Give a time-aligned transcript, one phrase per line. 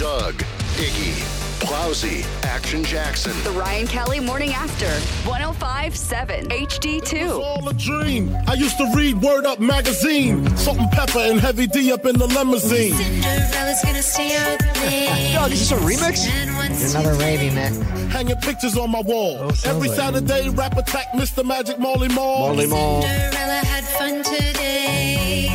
[0.00, 0.32] Doug,
[0.80, 1.12] Iggy,
[1.60, 3.32] Plowsy, Action Jackson.
[3.44, 4.88] The Ryan Kelly Morning After,
[5.28, 7.38] 1057 HD2.
[7.38, 8.34] all a dream.
[8.46, 10.56] I used to read Word Up magazine.
[10.56, 12.94] Salt and pepper and heavy D up in the limousine.
[12.94, 15.34] Cinderella's gonna stay out late.
[15.34, 16.26] Dog, is this a remix?
[16.30, 17.76] And once Another ravey mix.
[18.10, 19.36] Hanging pictures on my wall.
[19.38, 21.44] Oh, Every Saturday, rap attack, Mr.
[21.44, 22.38] Magic Marley Marl.
[22.38, 23.02] Marley Marl.
[23.02, 25.48] Cinderella had fun today.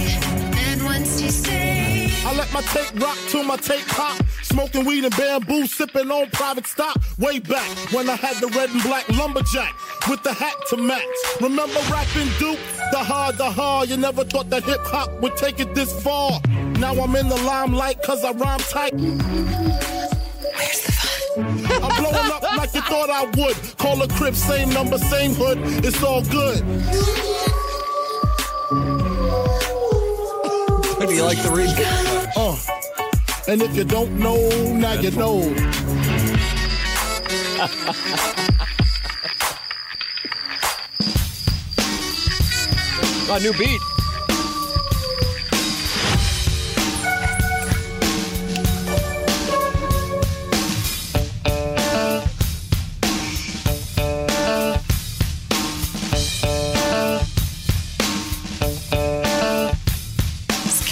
[0.69, 4.21] And once you say, I let my tape rock till my tape pop.
[4.55, 6.95] Smoking weed and bamboo, sipping on private stock.
[7.19, 9.75] Way back when I had the red and black lumberjack
[10.07, 11.03] with the hat to match.
[11.41, 12.57] Remember rapping Duke?
[12.93, 13.89] The hard, the hard.
[13.89, 16.39] You never thought that hip hop would take it this far.
[16.79, 18.93] Now I'm in the limelight cause I rhyme tight.
[18.93, 19.19] where's
[20.85, 21.83] the fun?
[21.83, 23.57] I'm blowing up like you thought I would.
[23.77, 25.57] Call a crib, same number, same hood.
[25.83, 26.59] It's all good.
[31.05, 32.31] Do you like the remix?
[32.37, 32.84] Uh.
[33.47, 35.41] And if you don't know, now you know.
[43.29, 43.94] A new beat.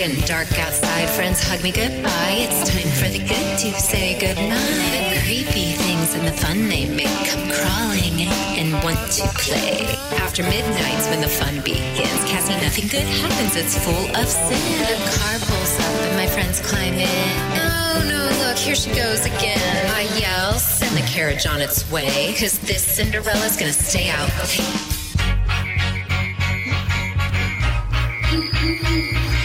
[0.06, 1.10] It's dark outside.
[1.12, 2.36] Friends hug me goodbye.
[2.44, 5.16] It's time for the good to say goodnight.
[5.16, 8.28] The creepy things and the fun they make come crawling
[8.60, 9.88] and want to play.
[10.20, 13.56] After midnights when the fun begins, Cassie, nothing good happens.
[13.56, 14.60] It's full of sin.
[14.84, 17.40] The car pulls up and my friends climb in.
[17.64, 19.88] Oh no, look, here she goes again.
[19.96, 22.36] I yell, send the carriage on its way.
[22.38, 25.03] Cause this Cinderella's gonna stay out late.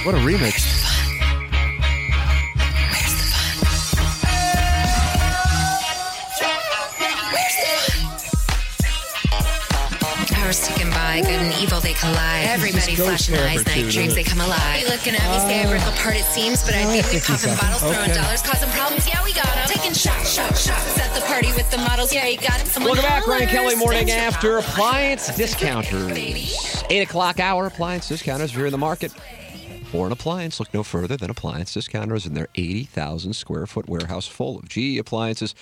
[0.05, 0.63] What a remix.
[2.89, 3.59] Where's the fun?
[10.39, 12.47] Hours ticking by, good and evil they collide.
[12.47, 14.85] Everybody flashing eyes, night dreams they come alive.
[14.85, 15.69] Be looking at me, say oh.
[15.69, 18.71] I rip apart it seems, but I oh, think we popping bottles, throwing dollars, causing
[18.71, 19.07] problems.
[19.07, 19.67] Yeah, we got 'em.
[19.69, 22.15] Taking shots, shots, shots at the party with the models.
[22.15, 22.69] Yeah, you got it.
[22.69, 23.75] Someone Welcome back, Ryan Kelly.
[23.75, 24.59] Morning Send your After.
[24.59, 26.87] Appliance Discounters.
[26.89, 28.51] 8 o'clock hour appliance discounters.
[28.51, 29.13] If you're in the market
[29.89, 34.27] for an appliance, look no further than Appliance Discounters and their 80,000 square foot warehouse
[34.27, 35.55] full of GE appliances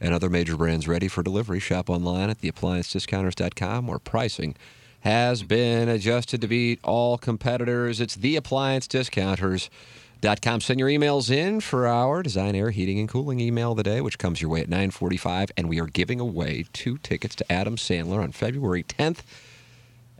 [0.00, 1.58] and other major brands ready for delivery.
[1.58, 4.54] Shop online at theappliancediscounters.com where pricing
[5.00, 8.00] has been adjusted to beat all competitors.
[8.00, 10.60] It's theappliancediscounters.com.
[10.60, 14.00] Send your emails in for our design, air, heating, and cooling email of the day,
[14.00, 15.50] which comes your way at 945.
[15.56, 19.22] And we are giving away two tickets to Adam Sandler on February 10th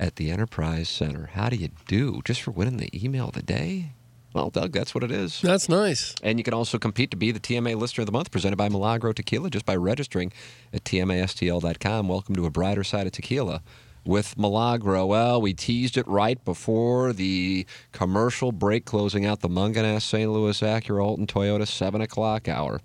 [0.02, 1.30] at the Enterprise Center.
[1.34, 3.92] How do you do just for winning the email of the day?
[4.34, 5.40] Well, Doug, that's what it is.
[5.40, 6.16] That's nice.
[6.24, 8.68] And you can also compete to be the TMA Listener of the Month presented by
[8.68, 10.32] Milagro Tequila just by registering
[10.72, 12.08] at TMASTL.com.
[12.08, 13.62] Welcome to a brighter side of tequila
[14.04, 15.06] with Milagro.
[15.06, 20.28] Well, we teased it right before the commercial break, closing out the Mungenast St.
[20.28, 22.80] Louis Acura Alton Toyota 7 o'clock hour.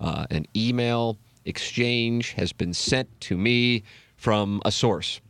[0.00, 3.82] Uh, an email exchange has been sent to me
[4.16, 5.20] from a source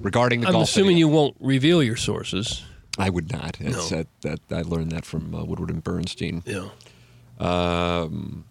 [0.00, 1.08] regarding the I'm golf assuming video.
[1.08, 2.62] you won't reveal your sources.
[2.98, 3.60] I would not.
[3.60, 3.70] No.
[3.70, 6.42] that, that I learned that from uh, Woodward and Bernstein.
[6.44, 6.68] Yeah.
[7.38, 8.44] Um,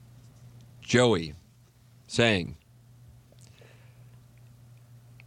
[0.82, 1.36] Joey
[2.08, 2.58] saying,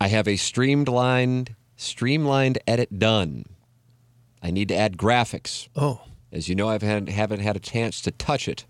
[0.01, 3.45] "I have a streamlined streamlined edit done.
[4.43, 5.69] I need to add graphics.
[5.77, 6.03] Oh.
[6.33, 8.65] As you know, I've had, haven't had a chance to touch it.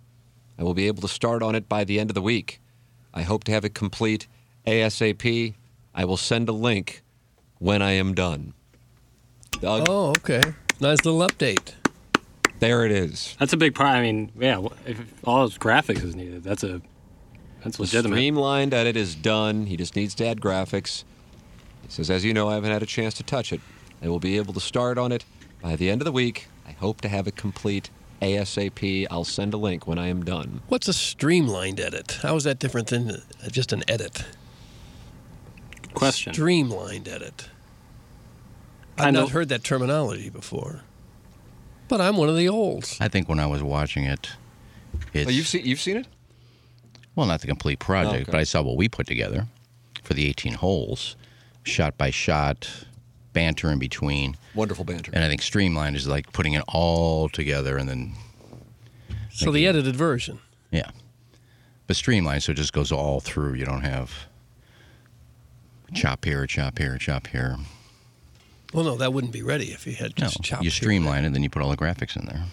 [0.59, 2.61] I will be able to start on it by the end of the week.
[3.15, 4.27] I hope to have it complete
[4.67, 5.55] ASAP.
[5.95, 7.03] I will send a link
[7.63, 8.53] when I am done."
[9.61, 10.43] Doug, Oh, okay.
[10.81, 11.75] Nice little update.
[12.59, 13.37] there it is.
[13.39, 13.91] That's a big part.
[13.97, 16.81] I mean, yeah, if all those graphics is needed, that's a
[17.63, 18.17] That's The legitimate.
[18.17, 19.67] streamlined edit is done.
[19.67, 21.05] He just needs to add graphics.
[21.83, 23.61] He says, as you know, I haven't had a chance to touch it.
[24.03, 25.25] I will be able to start on it
[25.61, 26.49] by the end of the week.
[26.67, 29.07] I hope to have it complete ASAP.
[29.13, 30.63] I'll send a link when I am done.
[30.69, 32.19] What's a streamlined edit?
[32.23, 34.25] How is that different than uh, just an edit?
[36.03, 36.35] Question.
[36.35, 37.49] Streamlined edit.
[38.99, 40.81] I've Kind not heard that terminology before.
[41.89, 42.97] But I'm one of the olds.
[43.01, 44.31] I think when I was watching it,
[45.13, 46.07] it's Oh, you've seen you've seen it?
[47.15, 48.25] well, not the complete project, Oh, okay.
[48.31, 49.47] but I saw what we put together
[50.03, 51.17] for the 18 holes,
[51.63, 52.69] shot by shot,
[53.33, 55.11] banter in between, Wonderful banter.
[55.15, 58.13] and I think streamlined is like putting it all together and then
[59.33, 60.39] So the edited version.
[60.71, 60.91] yeah,
[61.87, 63.55] but streamlined so it just goes all through.
[63.55, 64.13] You don't have
[65.95, 67.57] chop here, chop here, chop here.
[68.73, 70.65] Well, no, that wouldn't be ready if you had No, just chopped.
[70.65, 72.45] you streamline it, then you put all the graphics in there.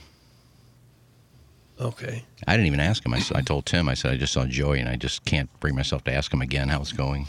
[1.79, 2.23] Okay.
[2.45, 3.13] I didn't even ask him.
[3.13, 6.03] I told Tim, I said, I just saw Joey, and I just can't bring myself
[6.05, 7.25] to ask him again how it's going.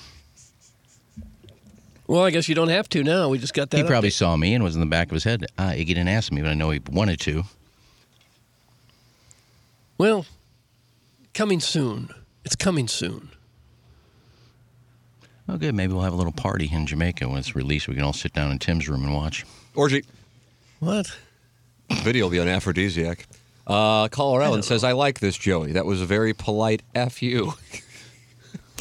[2.09, 3.29] Well, I guess you don't have to now.
[3.29, 3.77] We just got that.
[3.77, 4.15] he probably update.
[4.15, 5.47] saw me and was in the back of his head.
[5.57, 7.45] Ah, Iggy didn't ask me, but I know he wanted to.
[9.97, 10.27] Well,
[11.33, 12.09] coming soon.
[12.45, 13.31] It's coming soon.
[15.51, 15.75] Oh, good.
[15.75, 17.89] Maybe we'll have a little party in Jamaica when it's released.
[17.89, 19.45] We can all sit down in Tim's room and watch.
[19.75, 20.05] Orgy.
[20.79, 21.11] What?
[22.05, 23.27] Video will be an aphrodisiac.
[23.67, 25.73] Uh, Caller Ellen says, I like this, Joey.
[25.73, 27.55] That was a very polite F you.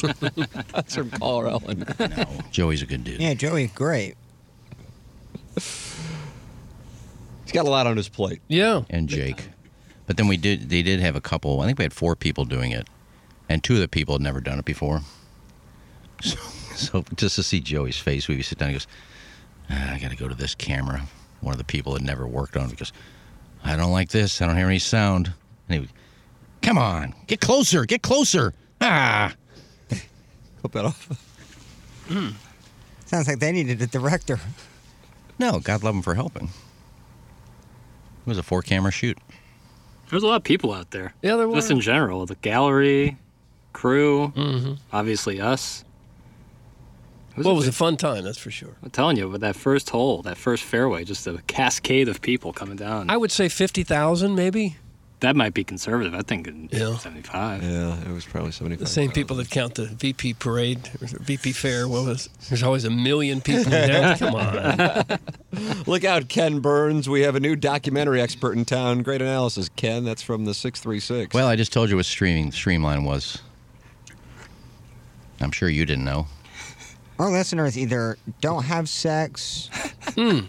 [0.00, 1.84] That's from Caller Ellen.
[1.98, 3.20] No, Joey's a good dude.
[3.20, 4.14] Yeah, Joey, great.
[5.56, 8.40] He's got a lot on his plate.
[8.46, 8.82] Yeah.
[8.88, 9.48] And Jake.
[10.06, 10.70] But then we did.
[10.70, 11.60] They did have a couple.
[11.60, 12.86] I think we had four people doing it,
[13.48, 15.00] and two of the people had never done it before.
[16.22, 16.38] So,
[16.76, 18.68] so just to see Joey's face, we would sit down.
[18.70, 18.86] and He goes,
[19.70, 21.02] ah, "I got to go to this camera."
[21.40, 22.92] One of the people had never worked on it because
[23.64, 24.40] I don't like this.
[24.42, 25.32] I don't hear any sound.
[25.68, 25.90] And he would,
[26.62, 29.34] "Come on, get closer, get closer." Ah.
[30.62, 31.08] Hope that off.
[33.06, 34.38] Sounds like they needed a director.
[35.38, 36.44] No, God love him for helping.
[36.44, 39.16] It was a four camera shoot.
[40.10, 41.14] There's a lot of people out there.
[41.22, 41.76] Yeah, there Just were.
[41.76, 43.16] in general, the gallery,
[43.72, 44.72] crew, Mm-hmm.
[44.92, 45.84] obviously us.
[47.40, 48.76] It Well, it a was a fun time, that's for sure.
[48.82, 52.52] I'm telling you, with that first hole, that first fairway, just a cascade of people
[52.52, 53.10] coming down.
[53.10, 54.76] I would say 50,000 maybe.
[55.20, 56.14] that might be conservative.
[56.14, 56.96] I think Yeah.
[56.96, 57.62] 75.
[57.62, 58.78] Yeah, it was probably 75.
[58.80, 61.86] The same people that count the VP parade, or VP fair.
[61.86, 62.30] What was?
[62.48, 64.16] There's always a million people in town.
[64.18, 65.18] Come on.
[65.86, 67.06] Look out, Ken Burns.
[67.08, 69.02] We have a new documentary expert in town.
[69.02, 70.04] Great analysis, Ken.
[70.04, 71.34] That's from the 636.
[71.34, 73.42] Well, I just told you what streaming Streamline was.
[75.42, 76.26] I'm sure you didn't know.
[77.20, 79.68] Our listeners either don't have sex.
[80.14, 80.40] Hmm.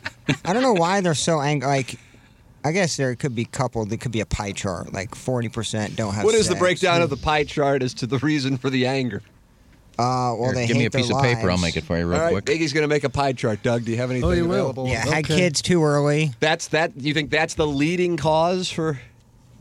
[0.46, 1.68] I don't know why they're so angry.
[1.68, 2.00] Like,
[2.64, 3.90] I guess there could be coupled.
[3.90, 4.92] There could be a pie chart.
[4.92, 6.24] Like forty percent don't have.
[6.24, 6.60] what is the sex.
[6.60, 9.22] breakdown of the pie chart as to the reason for the anger?
[10.00, 11.52] Uh, well, Here, they give me hate a piece their of paper.
[11.52, 12.46] I'll make it for you real All right, quick.
[12.46, 13.62] Biggie's going to make a pie chart.
[13.62, 14.54] Doug, do you have anything Oh, you will.
[14.72, 14.88] available?
[14.88, 16.32] Yeah, had kids too early.
[16.40, 16.94] That's that.
[16.96, 19.00] You think that's the leading cause for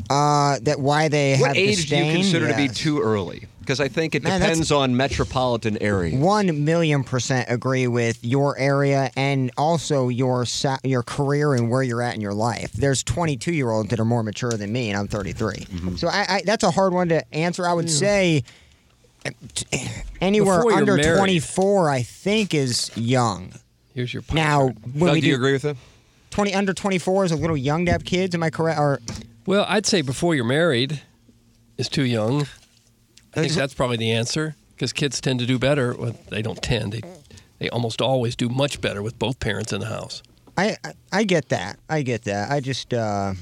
[0.09, 2.15] Uh, that why they what have the age do you stain?
[2.15, 3.49] consider to be too early?
[3.61, 6.17] Because I think it Man, depends on metropolitan area.
[6.17, 11.83] One million percent agree with your area and also your sa- your career and where
[11.83, 12.73] you're at in your life.
[12.73, 15.55] There's 22 year olds that are more mature than me, and I'm 33.
[15.55, 15.97] Mm-hmm.
[15.97, 17.67] So I, I, that's a hard one to answer.
[17.67, 18.45] I would say
[19.25, 19.31] uh,
[20.21, 21.19] anywhere under married.
[21.19, 23.53] 24, I think, is young.
[23.95, 25.77] Here's your pie Now, Doug, we do you agree with that?
[26.31, 28.35] 20 under 24 is a little young to have kids.
[28.35, 28.79] Am I correct?
[28.79, 29.01] Or
[29.47, 31.03] Well, I'd say before you're married
[31.77, 32.47] is too young.
[33.35, 35.95] I think that's probably the answer because kids tend to do better.
[35.95, 36.93] Well, they don't tend.
[36.93, 37.03] They
[37.59, 40.23] they almost always do much better with both parents in the house.
[40.57, 41.79] I, I I get that.
[41.89, 42.51] I get that.
[42.51, 43.35] I just uh,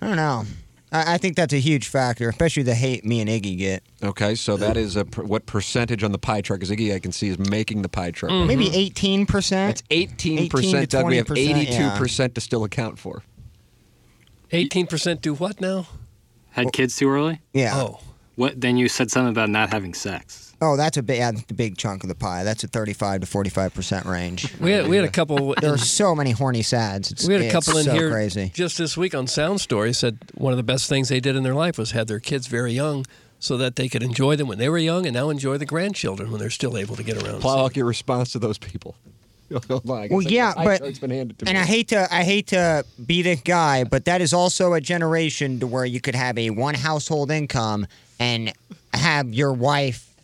[0.00, 0.44] I don't know.
[0.92, 3.82] I, I think that's a huge factor, especially the hate me and Iggy get.
[4.02, 6.60] Okay, so that is a per, what percentage on the pie chart?
[6.60, 8.32] Because Iggy, I can see, is making the pie chart.
[8.32, 8.46] Mm-hmm.
[8.46, 9.76] Maybe 18 percent.
[9.76, 10.90] That's 18 18 percent.
[10.90, 11.98] to Doug, we have 20%, 82 yeah.
[11.98, 13.22] percent to still account for.
[14.54, 15.88] Eighteen percent do what now?
[16.50, 17.40] Had kids too early?
[17.52, 17.72] Yeah.
[17.74, 18.00] Oh,
[18.36, 18.60] What?
[18.60, 20.52] Then you said something about not having sex.
[20.60, 22.42] Oh, that's a big, yeah, that's the big chunk of the pie.
[22.44, 24.58] That's a 35 to 45 percent range.
[24.60, 25.54] we had we had a couple.
[25.60, 27.10] There are so many horny sads.
[27.12, 28.50] It's, we had a couple in so here crazy.
[28.54, 31.42] just this week on Sound Story said one of the best things they did in
[31.42, 33.04] their life was had their kids very young
[33.38, 36.30] so that they could enjoy them when they were young and now enjoy the grandchildren
[36.30, 37.40] when they're still able to get around.
[37.40, 38.94] Plow your response to those people.
[39.68, 41.60] Hold on, I guess Well, the yeah, pie but chart's been handed to and me.
[41.60, 45.60] I hate to I hate to be the guy, but that is also a generation
[45.60, 47.86] to where you could have a one household income
[48.18, 48.52] and
[48.92, 50.14] have your wife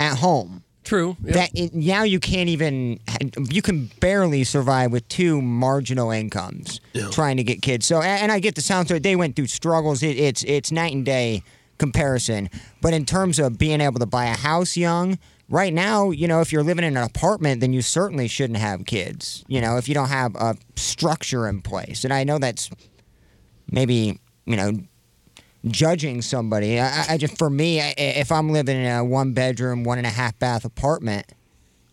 [0.00, 0.62] at home.
[0.84, 1.16] True.
[1.24, 1.32] yeah.
[1.32, 3.00] That it, now you can't even
[3.50, 7.08] you can barely survive with two marginal incomes Yeah.
[7.10, 7.86] trying to get kids.
[7.86, 9.00] So and and I get the sound story.
[9.00, 10.02] They went through struggles.
[10.02, 11.42] It, it's it's night and day
[11.78, 12.50] comparison.
[12.82, 16.42] But in terms of being able to buy a house young, right now, you know,
[16.42, 19.42] if you're living in an apartment, then you certainly shouldn't have kids.
[19.48, 22.04] You know, if you don't have a structure in place.
[22.04, 22.68] And I know that's
[23.70, 24.72] maybe, you know,
[25.68, 26.78] judging somebody.
[26.80, 30.06] I, I- just, for me, I- if I'm living in a one bedroom, one and
[30.06, 31.26] a half bath apartment,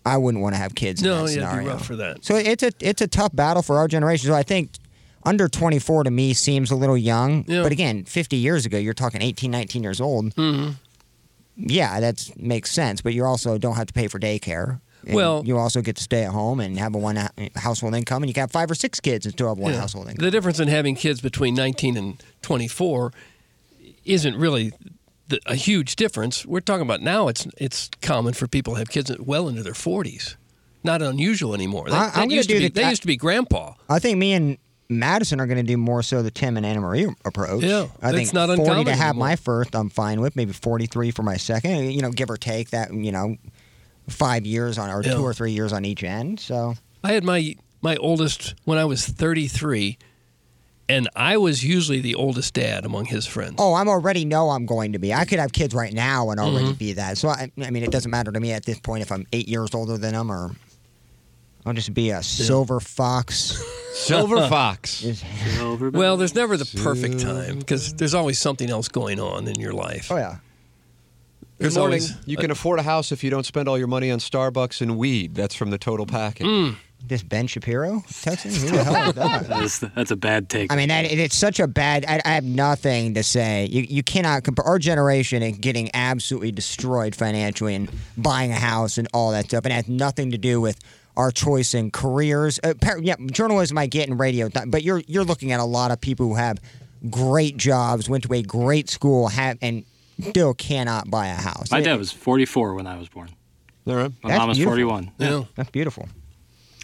[0.05, 1.01] I wouldn't want to have kids.
[1.03, 2.25] No, in that yeah, be rough for that.
[2.25, 4.27] So it's a it's a tough battle for our generation.
[4.27, 4.71] So I think
[5.23, 7.45] under 24 to me seems a little young.
[7.47, 7.61] Yeah.
[7.61, 10.33] But again, 50 years ago, you're talking 18, 19 years old.
[10.35, 10.75] Mhm.
[11.55, 13.01] Yeah, that makes sense.
[13.01, 14.79] But you also don't have to pay for daycare.
[15.05, 18.23] And Well- you also get to stay at home and have a one household income,
[18.23, 19.79] and you can have five or six kids and still have one Yeah.
[19.81, 20.23] household income.
[20.25, 23.11] The difference in having kids between 19 and 24
[24.13, 24.71] isn't really
[25.27, 26.45] the, a huge difference.
[26.45, 27.27] We're talking about now.
[27.27, 30.35] It's it's common for people to have kids well into their 40s.
[30.83, 31.89] Not unusual anymore.
[31.89, 33.73] That, I- used to be, the- they I- used to be grandpa.
[33.89, 34.57] I think me and
[34.89, 37.63] Madison are going to do more so the Tim and Anna Marie approach.
[37.63, 39.27] Yeah, I think not 40 to have anymore.
[39.27, 40.35] my first, I'm fine with.
[40.35, 41.91] Maybe 43 for my second.
[41.93, 42.93] You know, give or take that.
[42.93, 43.37] You know,
[44.09, 45.13] five years on or Yeah.
[45.13, 46.39] two or three years on each end.
[46.39, 49.97] So I had my my oldest when I was 33,
[50.91, 53.55] and I was usually the oldest dad among his friends.
[53.57, 55.13] Oh, I'm already know I'm going to be.
[55.13, 56.77] I could have kids right now and already Mhm.
[56.77, 57.17] be that.
[57.17, 59.47] So I, I mean, it doesn't matter to me at this point if I'm eight
[59.47, 60.51] years older than them or
[61.65, 63.63] I'll just be a silver fox.
[63.93, 65.03] Silver fox.
[65.91, 69.73] Well, there's never the perfect time because there's always something else going on in your
[69.73, 70.11] life.
[70.11, 70.37] Oh yeah.
[71.59, 72.01] Good There's morning.
[72.01, 74.81] always you can afford a house if you don't spend all your money on Starbucks
[74.81, 75.35] and weed.
[75.35, 76.47] That's from the total package.
[76.47, 76.75] Mm.
[77.07, 78.55] This Ben Shapiro texting?
[78.61, 79.47] Who the hell is that?
[79.47, 80.71] That's, that's a bad take.
[80.71, 82.05] I mean, that, it's such a bad.
[82.07, 83.67] I, I have nothing to say.
[83.69, 88.97] You you cannot compare our generation and getting absolutely destroyed financially and buying a house
[88.97, 90.79] and all that stuff, and it has nothing to do with
[91.17, 92.59] our choice in careers.
[92.63, 95.91] Uh, par- yeah, journalism I get in radio, but you're you're looking at a lot
[95.91, 96.59] of people who have
[97.09, 99.83] great jobs, went to a great school, have and
[100.21, 101.71] still cannot buy a house.
[101.71, 103.29] My It- dad was 44 when I was born.
[103.87, 104.11] All right.
[104.23, 104.71] My That's mom was beautiful.
[104.77, 105.11] 41.
[105.17, 105.43] Yeah.
[105.55, 106.07] That's beautiful.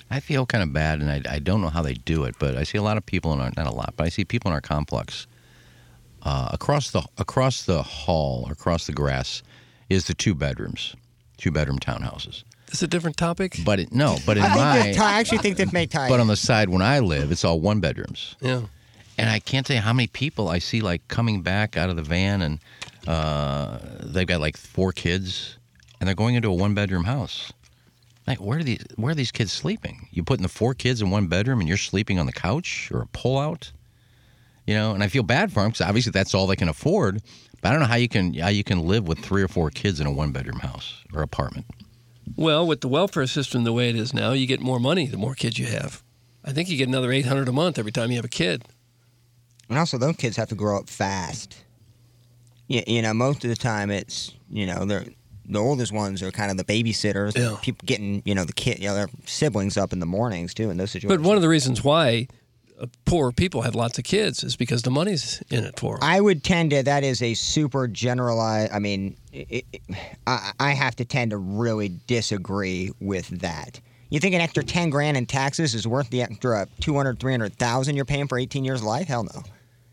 [0.10, 2.56] I feel kind of bad, and I, I don't know how they do it, but
[2.56, 4.50] I see a lot of people in our not a lot, but I see people
[4.50, 5.28] in our complex
[6.24, 9.44] uh, across the across the hall, across the grass,
[9.90, 10.96] is the two bedrooms,
[11.38, 12.44] two bedroom townhouses.
[12.70, 13.58] It's a different topic.
[13.64, 16.10] But it, no, but in I my this tie, I actually think this may tie.
[16.10, 18.36] but on the side when I live, it's all one bedrooms.
[18.42, 18.64] Yeah.
[19.18, 21.96] And I can't tell you how many people I see like coming back out of
[21.96, 22.60] the van and
[23.08, 25.58] uh, they've got like four kids
[26.00, 27.52] and they're going into a one bedroom house.
[28.27, 30.07] Like where are these where are these kids sleeping?
[30.12, 33.01] You putting the four kids in one bedroom and you're sleeping on the couch or
[33.01, 33.72] a pullout?
[34.65, 37.22] You know, and I feel bad for them because obviously that's all they can afford.
[37.62, 39.69] But I don't know how you can how you can live with three or four
[39.69, 41.65] kids in a one bedroom house or apartment.
[42.36, 45.17] Well, with the welfare system the way it is now, you get more money the
[45.17, 46.03] more kids you have.
[46.43, 48.65] I think you get another 800 a month every time you have a kid.
[49.69, 51.57] And also, those kids have to grow up fast.
[52.67, 55.05] You, you know, most of the time it's you know they're
[55.48, 57.38] the oldest ones are kind of the babysitters.
[57.38, 57.58] Yeah.
[57.62, 60.70] People getting you know the kid, you know, their siblings up in the mornings too.
[60.70, 62.27] In those situations, But one of the reasons why
[62.80, 66.04] uh, poor people have lots of kids is because the money's in it for them.
[66.04, 66.84] I would tend to.
[66.84, 68.72] That is a super generalized.
[68.72, 69.82] I mean, it, it,
[70.25, 73.80] I, I have to tend to really disagree with that.
[74.10, 78.06] You think an extra ten grand in taxes is worth the extra 200, 300,000 you're
[78.06, 79.08] paying for eighteen years of life?
[79.08, 79.44] Hell no.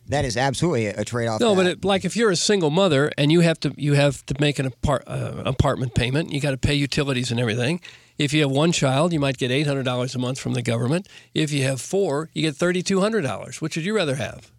[0.08, 1.40] That is absolutely a, trade off.
[1.40, 4.25] No, but it, like if you're a single mother and you have to you have
[4.26, 7.80] to make an apart, uh, apartment payment, you got to pay utilities and everything.
[8.18, 10.62] If you have one child, you might get eight hundred dollars a month from the
[10.62, 11.08] government.
[11.32, 13.62] If you have four, you get thirty two hundred dollars.
[13.62, 14.52] Which would you rather have?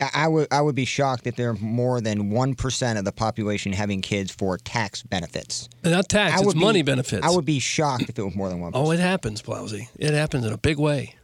[0.00, 3.04] I, I would I would be shocked if there are more than one percent of
[3.04, 5.68] the population having kids for tax benefits.
[5.82, 7.26] Not tax, I it's would be- money benefits.
[7.26, 8.72] I would be shocked if it was more than one.
[8.74, 9.88] Oh, it happens, Plowsy.
[9.98, 11.14] It happens in a big way.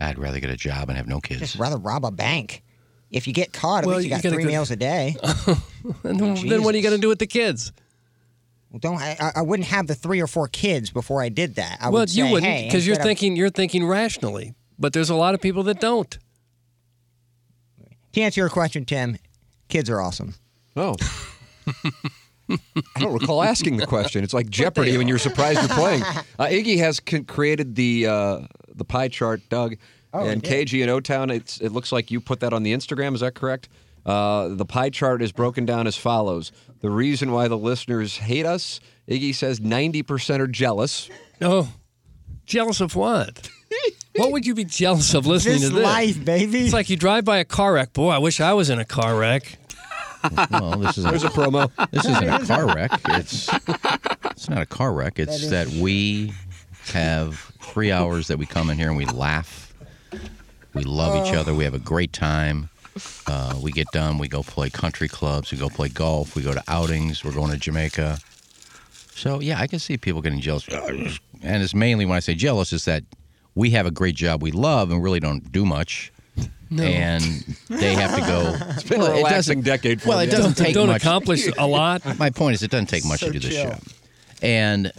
[0.00, 1.40] I'd rather get a job and have no kids.
[1.40, 2.62] Just rather rob a bank.
[3.10, 5.16] If you get caught, at Well, least you you got three go- meals a day.
[6.02, 7.72] And then, then what are you going to do with the kids?
[8.70, 11.54] Well, don't I, I- I wouldn't have the three or four kids before I did
[11.56, 11.78] that.
[11.80, 14.54] I well, would you say, wouldn't hey, because you're instead of- thinking you're thinking rationally.
[14.78, 16.18] But there's a lot of people that don't.
[18.14, 19.16] To answer your question, Tim,
[19.68, 20.34] kids are awesome.
[20.76, 20.96] Oh.
[22.50, 24.22] I don't recall asking the question.
[24.22, 26.02] It's like Jeopardy when you're surprised you're playing.
[26.38, 28.38] Uh, Iggy has con- created the uh,
[28.74, 29.76] the pie chart, Doug,
[30.12, 30.42] Oh, and.
[30.42, 31.30] KG in O Town.
[31.30, 33.14] It's it looks like you put that on the Instagram.
[33.14, 33.68] Is that correct?
[34.06, 38.46] Uh, the pie chart is broken down as follows: the reason why the listeners hate
[38.46, 38.78] us.
[39.08, 41.10] Iggy says ninety percent are jealous.
[41.40, 41.72] Oh,
[42.46, 43.50] jealous of what?
[44.14, 45.84] what would you be jealous of listening This to this?
[45.84, 46.60] life, baby.
[46.64, 47.92] It's like you drive by a car wreck.
[47.92, 49.58] Boy, I wish I was in a car wreck.
[50.50, 51.70] Well, this is There's a promo.
[51.90, 52.92] This isn't a car wreck.
[53.10, 53.48] It's
[54.30, 55.18] it's not a car wreck.
[55.18, 56.32] It's that, we
[56.92, 59.72] have three hours that we come in here and we laugh.
[60.74, 61.40] We love each Oh.
[61.40, 61.54] other.
[61.54, 62.68] We have a great time.
[63.26, 66.52] Uh, we get done, we go play country clubs, we go play golf, we go
[66.52, 68.18] to outings, we're going to Jamaica.
[69.16, 72.72] So yeah, I can see people getting jealous, and it's mainly when I say jealous
[72.72, 73.02] is that
[73.56, 76.12] we have a great job we love and really don't do much.
[76.70, 76.82] No.
[76.84, 77.22] And
[77.68, 78.56] they have to go.
[78.74, 81.02] It's been a it relaxing doesn't- decade for Well, it doesn't Don't- take don't much.
[81.02, 82.18] accomplish a lot.
[82.18, 83.70] My point is, it doesn't take much So to do this chill.
[83.72, 83.78] show.
[84.42, 84.92] And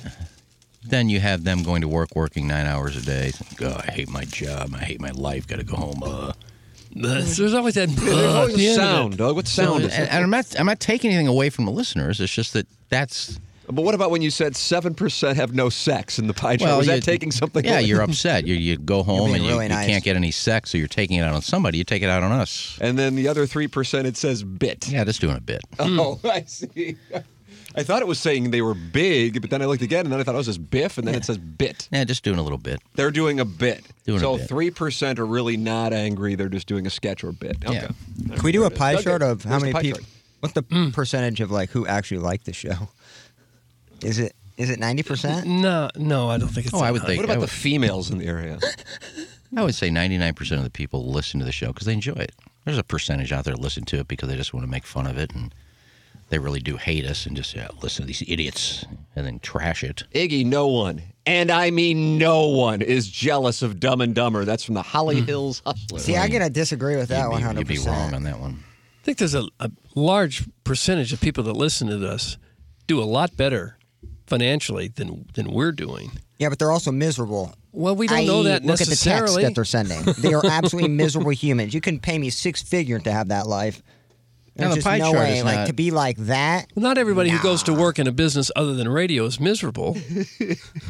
[0.89, 3.31] then you have them going to work, working nine hours a day.
[3.57, 4.73] God, I hate my job.
[4.75, 5.47] I hate my life.
[5.47, 6.01] Got to go home.
[6.03, 6.33] Uh.
[6.97, 7.89] There's always that.
[7.89, 8.85] Uh, always at the a end of it.
[8.85, 9.35] sound, Doug.
[9.35, 10.13] What sound So- is and, it?
[10.13, 10.59] and I'm not.
[10.59, 12.21] I'm not taking anything away from the listeners.
[12.21, 13.39] It's just that that's.
[13.67, 16.77] But what about when you said seven percent have no sex in the pie chart?
[16.77, 17.65] Was that taking something?
[17.65, 17.83] Yeah, away?
[17.83, 18.45] you're upset.
[18.45, 19.87] You you go home and you, really you nice.
[19.87, 21.79] can't get any sex, so you're taking it out on somebody.
[21.79, 22.77] You take it out on us.
[22.79, 24.87] And then the other three percent, it says bit.
[24.87, 25.61] Yeah, just doing a bit.
[25.79, 26.95] Oh, I see.
[27.77, 30.19] I thought it was saying they were big, but then I looked again, and then
[30.19, 31.89] I thought it was just biff, and then it says bit.
[31.91, 32.79] Yeah, just doing a little bit.
[32.95, 33.83] They're doing a bit.
[34.05, 36.35] Doing so three percent are really not angry.
[36.35, 37.57] They're just doing a sketch or bit.
[37.65, 37.73] Okay.
[37.73, 38.35] Yeah.
[38.35, 39.03] Can we do a pie Okay.
[39.03, 39.99] chart of how Where's many people?
[39.99, 40.09] chart?
[40.39, 40.89] What's the Hmm.
[40.91, 42.89] percentage of like who actually like the show?
[44.01, 45.47] Is it is it ninety percent?
[45.47, 46.75] No, no, I don't think it's.
[46.75, 47.07] Oh, I would high.
[47.07, 47.17] think.
[47.19, 48.59] What about I the females in the area?
[49.57, 52.33] I would say 99% of the people listen to the show because they enjoy it.
[52.65, 54.85] There's a percentage out there that listen to it because they just want to make
[54.85, 55.53] fun of it and
[56.29, 59.83] they really do hate us and just yeah, listen to these idiots and then trash
[59.83, 60.03] it.
[60.13, 64.45] Iggy, no one, and I mean no one, is jealous of Dumb and Dumber.
[64.45, 65.25] That's from the Holly mm.
[65.25, 65.99] Hills Hustler.
[65.99, 68.39] See, I gotta disagree with that You'd one be, hundred you'd be wrong on that
[68.39, 68.63] one.
[69.01, 72.37] I think there's a, a large percentage of people that listen to us
[72.87, 73.77] do a lot better
[74.27, 76.11] financially than than we're doing.
[76.37, 77.53] Yeah, but they're also miserable.
[77.71, 80.01] Well, we don't know i.e., that look at the text that they're sending.
[80.19, 81.73] They are absolutely miserable humans.
[81.73, 83.81] You can pay me six figure to have that life.
[84.57, 86.67] Now, There's the pie no chart way, is like not- to be like that.
[86.75, 89.97] Well, not everybody who goes to work in a business other than radio is miserable.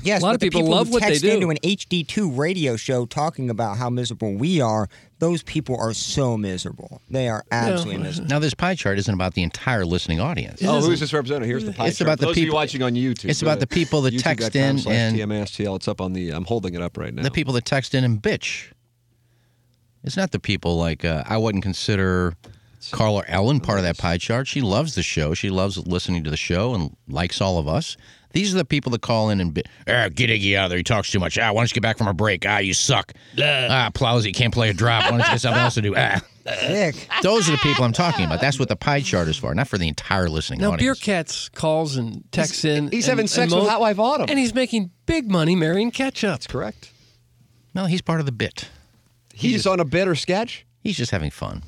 [0.04, 1.32] Yes, A lot but of the people who love what they text do.
[1.32, 4.88] into an HD2 radio show talking about how miserable we are.
[5.18, 7.02] Those people are so miserable.
[7.10, 8.30] They are absolutely miserable.
[8.30, 10.62] Now, this pie chart isn't about the entire listening audience.
[10.64, 11.48] Oh, who's this represented?
[11.48, 11.90] Here's the pie chart.
[11.90, 12.08] It's chart.
[12.08, 13.30] about the For those of you people- watching on YouTube.
[13.30, 15.76] it's about the people that text in slash and- TMASTL.
[15.78, 16.30] It's up on the.
[16.30, 17.24] I'm holding it up right now.
[17.24, 18.72] The people that text in and bitch.
[20.04, 22.36] It's not the people like uh, I wouldn't consider
[22.92, 24.48] Caller Ellen part of that pie chart.
[24.48, 25.34] She loves the show.
[25.34, 27.98] She loves listening to the show and likes all of us.
[28.34, 30.78] These are the people that call in and bi- ah, get Iggy out of there.
[30.78, 31.38] He talks too much.
[31.38, 32.46] Ah, why don't you get back from a break?
[32.46, 33.14] Ah, you suck.
[33.42, 35.04] Ah, Plowsy can't play a drop.
[35.06, 35.96] Why don't you get something else to do?
[35.96, 36.22] Ah.
[36.60, 37.08] Sick.
[37.24, 38.40] Those are the people I'm talking about.
[38.42, 41.00] That's what the pie chart is for, not for the entire listening Now, Beer audience.
[41.00, 42.92] Cats calls and texts in.
[42.92, 44.28] he's and- having and sex with mo- Hot Wife Autumn.
[44.30, 46.30] and he's making big money marrying ketchup.
[46.32, 46.92] That's correct.
[47.74, 48.68] No, he's part of the bit.
[49.34, 50.66] He's on a bit or sketch.
[50.84, 51.64] He's just having fun.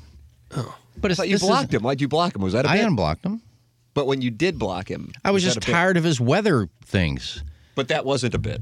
[0.56, 0.76] Oh.
[1.00, 1.82] But it's, thought you this is- blocked him.
[1.82, 2.42] Why'd you block him?
[2.42, 2.86] Was that a I bit?
[2.86, 3.42] unblocked him.
[3.94, 5.72] But when you did block him, I was that just a bit?
[5.72, 7.42] tired of his weather things.
[7.74, 8.60] But that wasn't a bit.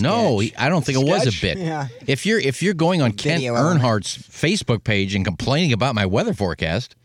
[0.00, 1.58] No, he- I don't think it was a bit.
[1.58, 1.88] Yeah.
[2.06, 3.80] If you're if you're going on Kent Video element.
[3.80, 6.96] Ehrhardt's Facebook page and complaining about my weather forecast,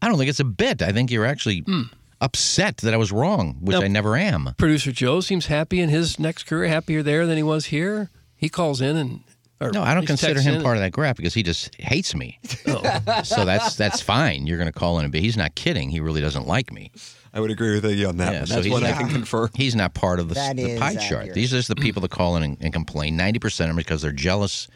[0.00, 0.80] I don't think it's a bit.
[0.82, 1.82] I think you're actually hmm.
[2.20, 4.54] upset that I was wrong, which Now- I never am.
[4.56, 8.10] Producer Joe seems happy in his next career, happier there than he was here.
[8.36, 9.20] He calls in and.
[9.60, 10.62] Or No, I don't consider him in.
[10.62, 12.38] part of that graph because he just hates me.
[12.66, 13.22] Oh.
[13.24, 14.46] so that's that's fine.
[14.46, 15.88] You're going to call in, but he's not kidding.
[15.90, 16.90] He really doesn't like me.
[17.32, 18.32] I would agree with you on that.
[18.32, 18.46] Yeah, one.
[18.46, 19.50] so That's he's one I not- can confirm.
[19.54, 21.32] He's not part of the, the is pie chart.
[21.34, 23.16] These are just the people that call in and, and complain.
[23.16, 24.68] Ninety percent of them because they're jealous,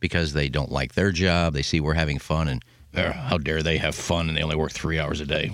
[0.00, 1.54] because they don't like their job.
[1.54, 4.56] They see we're having fun, and "Ugh, how dare they have fun and they only
[4.56, 5.50] work three hours a day.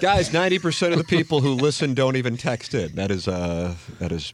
[0.00, 2.94] Guys, ninety percent of the people who listen don't even text in.
[2.96, 4.32] That is uh, that is.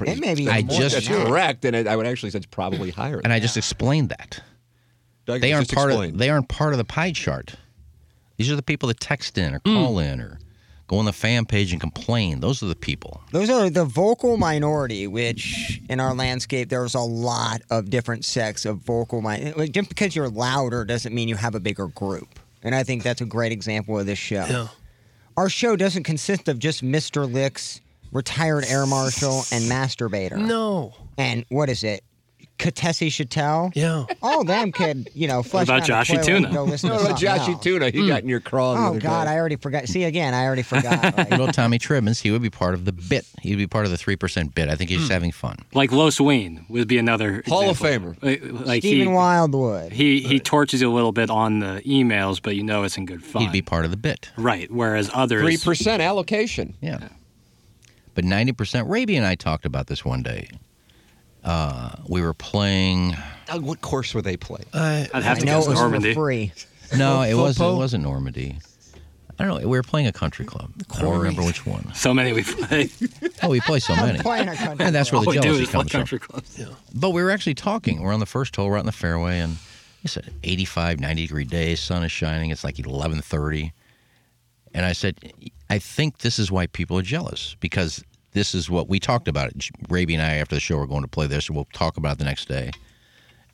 [0.00, 1.26] Pretty, It may be I more just- that's than that.
[1.26, 3.20] correct, and it, I would actually say it's probably higher.
[3.22, 4.42] And I just explained that
[5.26, 6.12] Doug, they aren't just part explain.
[6.12, 7.56] of they aren't part of the pie chart.
[8.38, 9.74] These are the people that text in or hmm.
[9.74, 10.38] call in or
[10.88, 12.40] go on the fan page and complain.
[12.40, 13.20] Those are the people.
[13.30, 18.64] Those are the vocal minority, which in our landscape, there's a lot of different sects
[18.64, 19.68] of vocal minority.
[19.68, 22.38] Just because you're louder doesn't mean you have a bigger group.
[22.62, 24.46] And I think that's a great example of this show.
[24.48, 24.68] Yeah.
[25.36, 27.30] Our show doesn't consist of just Mr.
[27.30, 30.36] Licks, retired air marshal, and masturbator.
[30.36, 30.94] No.
[31.18, 32.02] And what is it?
[32.58, 33.70] Katesi Chattel?
[33.74, 34.04] Yeah.
[34.22, 36.46] All of them could, you know, flush about down the Joshy Tuna?
[36.48, 37.62] and Go listen No, to about Joshy else.
[37.62, 37.88] Tuna.
[37.88, 38.76] He got in your crawl.
[38.76, 39.30] Oh God, day.
[39.30, 39.88] I already forgot.
[39.88, 41.14] See again, I already forgot.
[41.16, 43.24] Like, You know, Tommy Tribbins, he would be part of the bit.
[43.40, 44.68] He'd be part of the three percent bit.
[44.68, 45.56] I think he's just having fun.
[45.72, 48.14] Like Los Wayne would be another Hall of Famer.
[48.22, 49.92] Uh, like, like Stephen he, Wildwood.
[49.92, 53.06] he he torches you a little bit on the emails, but you know it's in
[53.06, 53.40] good fun.
[53.40, 54.30] He'd be part of the bit.
[54.36, 54.70] right.
[54.70, 56.76] Whereas others, Three percent allocation.
[56.82, 57.08] Yeah.
[58.20, 58.86] But ninety percent.
[58.86, 60.50] Hrabe and I talked about this one day.
[61.42, 63.16] Uh, we were playing.
[63.46, 64.66] Doug, what course were they playing?
[64.74, 66.12] I, I'd have I to know guess it was Normandy.
[66.12, 66.52] for free.
[66.98, 67.70] No, it wasn't.
[67.72, 68.58] It wasn't Normandy.
[69.38, 69.66] I don't know.
[69.66, 70.70] We were playing a country club.
[70.94, 71.94] I don't remember which one.
[71.94, 72.90] So many we play.
[73.42, 74.18] Oh, we play so many.
[74.18, 76.00] Playing a country And that's where All the we do jealousy is play comes from.
[76.00, 76.60] country clubs.
[76.94, 78.02] But we were actually talking.
[78.02, 79.56] We're on the first hole, we're out in the fairway, and
[80.04, 81.74] It's an 85, 90 degree day.
[81.74, 82.50] Sun is shining.
[82.50, 83.72] It's like 11:30,
[84.74, 85.16] and I said,
[85.70, 89.48] I think this is why people are jealous because this is what we talked about.
[89.48, 89.58] It.
[89.88, 92.12] Hrabe and I after the show we're going to play this, and we'll talk about
[92.12, 92.70] it the next day.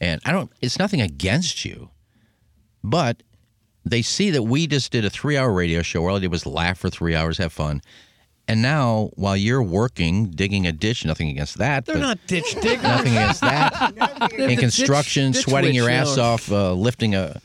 [0.01, 0.51] And I don't.
[0.61, 1.91] It's nothing against you,
[2.85, 3.23] but
[3.85, 6.45] they see that we just did a three-hour radio show where all I did was
[6.45, 7.81] laugh for three hours, have fun.
[8.49, 11.85] And now, while you're working, digging a ditch, nothing against that.
[11.85, 12.83] They're not ditch diggers.
[12.83, 14.31] Nothing against that.
[14.37, 16.23] They're In construction, ditch- ditch sweating your witch ass now.
[16.25, 17.41] off, uh, lifting a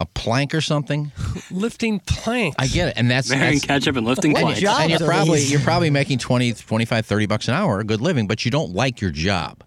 [0.00, 1.10] a plank or something.
[1.50, 2.56] Lifting planks.
[2.58, 4.60] I get it, and that's Marrying that's- ketchup and lifting and, planks.
[4.60, 5.50] you- and you're jobs are probably these?
[5.50, 8.74] you're probably making 20, 25, 30 bucks an hour, a good living, but you don't
[8.74, 9.62] like your job.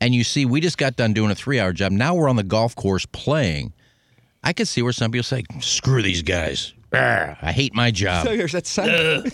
[0.00, 1.92] And you see, we just got done doing a three hour job.
[1.92, 3.72] Now we're on the golf course playing.
[4.42, 6.73] I could see where some people say, "Screw these guys!
[6.94, 8.64] Arr, I hate my job." So here's that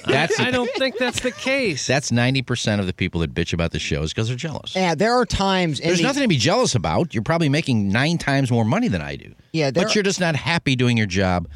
[0.07, 1.87] That's I don't think that's the case.
[1.87, 4.75] that's ninety percent of the people that bitch about the shows because they're jealous.
[4.75, 5.81] Yeah, there are times.
[5.81, 7.14] in There's the- nothing to be jealous about.
[7.14, 9.35] You're probably making nine times more money than I do.
[9.53, 11.49] Yeah, there but you're just not happy doing your job.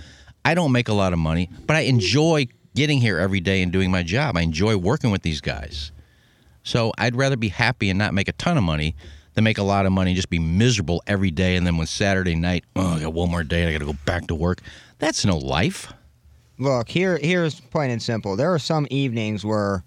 [0.44, 3.72] I don't make a lot of money, but I enjoy getting here every day and
[3.72, 4.36] doing my job.
[4.36, 5.92] I enjoy working with these guys.
[6.64, 8.96] So I'd rather be happy and not make a ton of money
[9.34, 11.56] than make a lot of money just be miserable every day.
[11.56, 13.86] And then when Saturday night, oh, I got one more day, and I got to
[13.92, 14.60] go back to work.
[14.98, 15.92] That's no life.
[16.58, 18.36] Look, here here's plain and simple.
[18.36, 19.82] There are some evenings where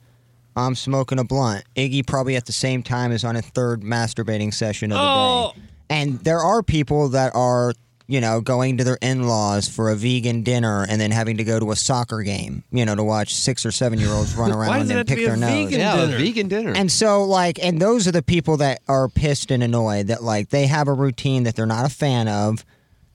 [0.55, 1.63] I'm smoking a blunt.
[1.75, 5.51] Iggy probably at the same time is on a third masturbating session of the Oh.
[5.55, 5.61] day.
[5.89, 7.73] And there are people that are,
[8.07, 11.59] you know, going to their in-laws for a vegan dinner and then having to go
[11.59, 14.89] to a soccer game, you know, to watch six or seven year olds run around
[14.89, 15.49] and pick their nose.
[15.65, 16.17] vegan Yeah, a dinner?
[16.17, 16.73] vegan dinner.
[16.73, 20.49] And so, like, and those are the people that are pissed and annoyed that, like,
[20.49, 22.65] they have a routine that they're not a fan of.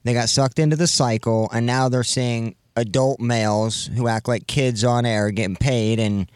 [0.03, 4.45] They got sucked into the cycle, and now they're seeing adult males who act like
[4.47, 6.29] kids on air getting paid, and,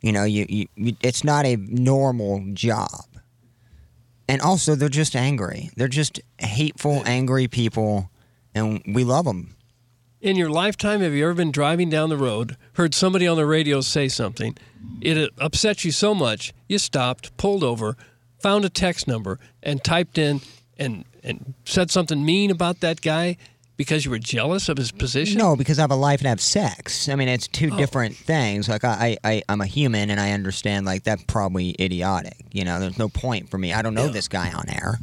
[0.00, 3.04] you know, you, you, you it's not a normal job.
[4.30, 5.70] And also, they're just angry.
[5.74, 8.10] They're just hateful, angry people,
[8.54, 9.56] and we love them.
[10.20, 13.44] In your lifetime, have you ever been driving down the road, heard somebody on the
[13.44, 14.56] radio say something,
[15.00, 17.96] it uh, upset you so much, you stopped, pulled over,
[18.38, 20.42] found a text number, and typed in
[20.78, 23.36] and and said something mean about that guy
[23.80, 25.38] because you were jealous of his position?
[25.38, 27.08] No, because I have a life and I have sex.
[27.08, 27.78] I mean, it's two Oh.
[27.78, 28.68] different things.
[28.68, 32.36] Like I, I, I'm a human, and I understand like that's probably idiotic.
[32.52, 33.72] You know, there's no point for me.
[33.72, 34.98] I don't know this guy on air.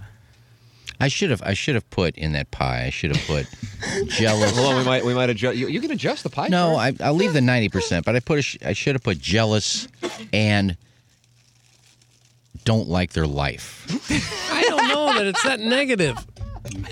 [0.99, 2.83] I should have I should have put in that pie.
[2.85, 3.47] I should have put
[4.09, 4.55] jealous.
[4.55, 5.57] Hold on, we might we might adjust.
[5.57, 6.47] You, you can adjust the pie.
[6.47, 7.01] No, chart.
[7.01, 9.17] I, I'll leave the ninety percent, but I put a sh- I should have put
[9.19, 9.87] jealous
[10.31, 10.77] and
[12.63, 13.87] don't like their life.
[14.53, 16.15] I don't know that it's that negative.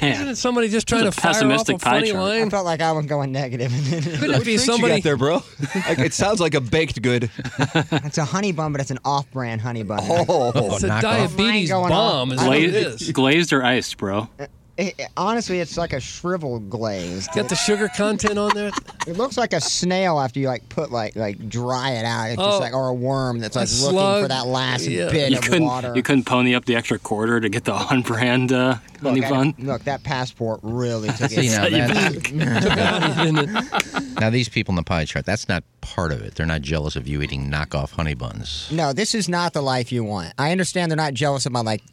[0.01, 2.31] Isn't it somebody just trying to It's a fire off a pessimistic pie funny chart.
[2.31, 3.71] I felt like I was going negative.
[3.89, 4.93] Could it be Treat somebody?
[4.95, 5.35] you got there, bro.
[5.87, 7.29] Like, it sounds like a baked good.
[7.75, 9.99] it's a honey bun, but it's an off-brand honey bun.
[10.01, 12.31] Oh, It's a diabetes Mine going bomb.
[12.31, 12.37] off.
[12.39, 14.27] Is what it Glazed, glazed or iced, bro?
[14.39, 17.29] Uh, It- it- honestly, it's like a shriveled glaze.
[17.33, 18.71] Got the sugar content on there.
[19.07, 22.31] It looks like a snail after you like put like like dry it out.
[22.31, 24.23] It's Oh, just like or a worm that's a like looking slug.
[24.23, 25.11] for that last Yeah.
[25.11, 25.93] bit You of couldn't water.
[25.95, 29.29] you couldn't pony up the extra quarter to get the on-brand uh, honey look, I-
[29.29, 29.53] bun.
[29.59, 31.51] look, that passport really took See, it.
[31.51, 34.19] now, that, Took out, didn't it?
[34.19, 36.33] now these people in the pie chart, that's not part of it.
[36.33, 38.69] They're not jealous of you eating knockoff honey buns.
[38.71, 40.33] No, this is not the life you want.
[40.39, 41.83] I understand they're not jealous of my like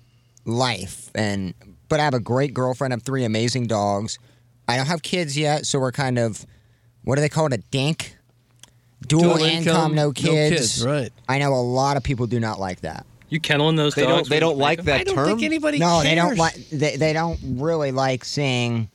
[0.46, 1.52] life, and
[1.92, 2.94] but I have a great girlfriend.
[2.94, 4.18] I have three amazing dogs.
[4.66, 6.46] I don't have kids yet, so we're kind of
[7.04, 7.52] what do they call it?
[7.52, 8.16] A dink.
[9.06, 10.56] Dual, Dual income, income, no no kids.
[10.56, 11.12] kids, right.
[11.28, 13.04] I know a lot of people do not like that.
[13.28, 14.22] You kenneling those They dogs?
[14.22, 14.28] don't.
[14.30, 15.26] They don't like that I don't term.
[15.26, 16.04] think anybody no, cares.
[16.04, 16.54] they don't like.
[16.70, 18.88] They, they don't really like seeing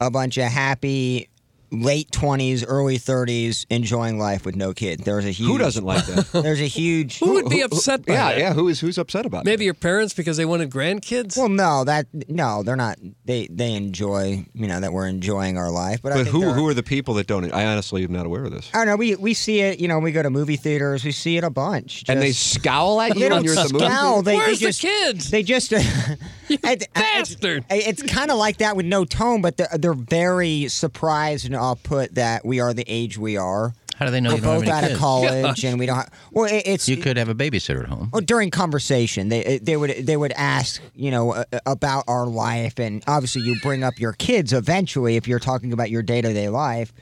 [0.00, 1.28] a bunch of happy
[1.70, 5.00] late twenties, early thirties enjoying life with no kid.
[5.00, 5.48] There's a huge.
[5.48, 6.32] Who doesn't like that?
[6.42, 7.18] There's a huge.
[7.18, 8.38] Who would be upset by yeah, that?
[8.38, 8.52] yeah.
[8.54, 9.44] Who is who's upset about?
[9.44, 9.50] That?
[9.50, 11.36] Maybe your parents because they wanted grandkids.
[11.36, 12.98] Well, no, that no, they're not.
[13.24, 16.02] They they enjoy, you know, that we're enjoying our life.
[16.02, 17.52] But, I But think who there- who are the people that don't?
[17.52, 18.70] I honestly am not aware of this.
[18.72, 18.96] I don't know.
[18.96, 19.80] We we see it.
[19.80, 21.04] You know, we go to movie theaters.
[21.04, 22.04] We see it a bunch.
[22.08, 23.84] And they scowl at you They when don't you're at the movie.
[23.86, 24.22] scowl.
[24.22, 25.30] They, Where's they the just, kids?
[25.30, 25.72] They just.
[26.48, 27.64] it- Bastard.
[27.70, 32.14] It's kind of like that with no tone, but they're, they're very surprised and off-put
[32.14, 33.74] that we are the age we are.
[33.96, 35.00] How do they know We're you don't both have out any of kids?
[35.00, 35.96] college, and we don't.
[35.96, 38.10] Have, well, it, it's You could have a babysitter at home.
[38.12, 42.78] Well, during conversation, they they would they would ask you know uh, about our life,
[42.78, 46.30] and obviously you bring up your kids eventually if you're talking about your day to
[46.34, 46.92] day life,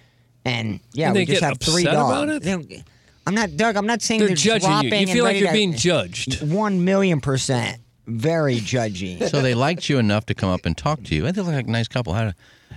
[0.45, 2.13] and yeah, And we just have three upset dogs.
[2.13, 2.43] about it?
[2.45, 2.85] They don't-
[3.27, 3.75] I'm not Doug.
[3.77, 4.75] I'm not saying They're they're, judging you.
[4.75, 6.43] dropping You and feel like you're to- being judged.
[6.49, 9.29] One million percent, very judgy.
[9.31, 11.27] So they liked you enough to come up and talk to you.
[11.27, 12.13] And they look like a nice couple.
[12.13, 12.35] How to,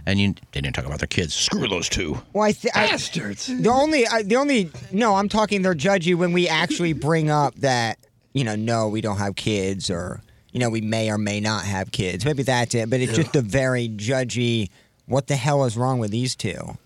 [0.07, 1.35] and you they didn't talk about their kids.
[1.35, 2.17] Screw those two.
[2.33, 3.47] Well, I th- I- Bastards.
[3.47, 7.53] The only, I the only, no, I'm talking they're judgy when we actually bring up
[7.55, 7.99] that,
[8.33, 10.21] you know, no, we don't have kids or,
[10.53, 12.23] you know, we may or may not have kids.
[12.23, 12.89] Maybe that's it.
[12.89, 14.69] But it's just a very judgy.
[15.07, 16.77] What the hell is wrong with these two?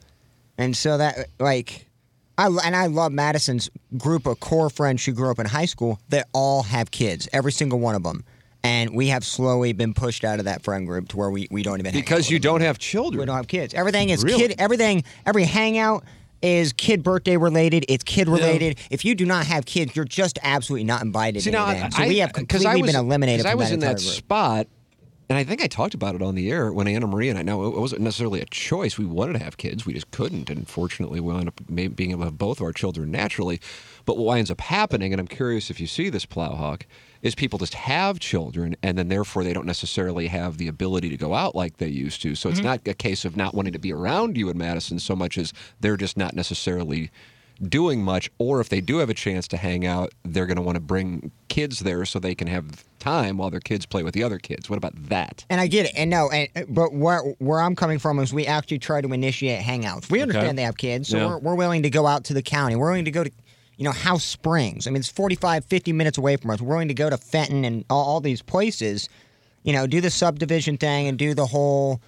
[0.58, 1.88] And so that like.
[2.38, 6.00] I, and I love Madison's group of core friends she grew up in high school
[6.10, 8.24] that all have kids, every single one of them.
[8.64, 11.64] And we have slowly been pushed out of that friend group to where we, we
[11.64, 13.20] don't even Because you don't have children.
[13.20, 13.74] We don't have kids.
[13.74, 14.50] Everything is Really?
[14.50, 14.56] kid.
[14.60, 15.04] Everything.
[15.26, 16.04] Every hangout
[16.44, 17.86] is kid birthday related.
[17.90, 18.78] It's kid related.
[18.92, 21.42] If you do not have kids, you're just absolutely not invited.
[21.42, 21.92] See into now, them.
[21.92, 23.70] So I, we have uh, 'cause completely I was, been eliminated 'cause from I was
[23.70, 24.00] that in that group.
[24.14, 24.68] spot,
[25.32, 27.42] and I think I talked about it on the air when Anna Marie and I
[27.42, 28.98] know it wasn't necessarily a choice.
[28.98, 32.20] We wanted to have kids, we just couldn't, and fortunately, we wound up being able
[32.20, 33.62] to have both of our children naturally.
[34.04, 36.82] But what winds up happening, and I'm curious if you see this, Plowhawk,
[37.22, 41.18] is people just have children, and then therefore they don't necessarily have the ability to
[41.18, 42.36] go out like they used to.
[42.36, 42.64] So it's Mhm.
[42.66, 45.54] not a case of not wanting to be around you in Madison so much as
[45.80, 47.10] they're just not necessarily
[47.70, 50.62] doing much, or if they do have a chance to hang out, they're going to
[50.62, 54.14] want to bring kids there so they can have time while their kids play with
[54.14, 54.70] the other kids.
[54.70, 55.46] What about that?
[55.50, 58.46] And I get it, and no, and but where where I'm coming from is we
[58.48, 60.10] actually try to initiate hangouts.
[60.12, 60.56] We understand Okay.
[60.58, 61.28] they have kids, so Yeah.
[61.28, 62.76] we're, we're willing to go out to the county.
[62.76, 63.32] We're willing to go to,
[63.78, 64.88] you know, House Springs.
[64.88, 66.62] I mean, it's 45, 50 minutes away from us.
[66.62, 69.10] We're willing to go to Fenton and all, all these places,
[69.64, 72.02] you know, do the subdivision thing and do the whole,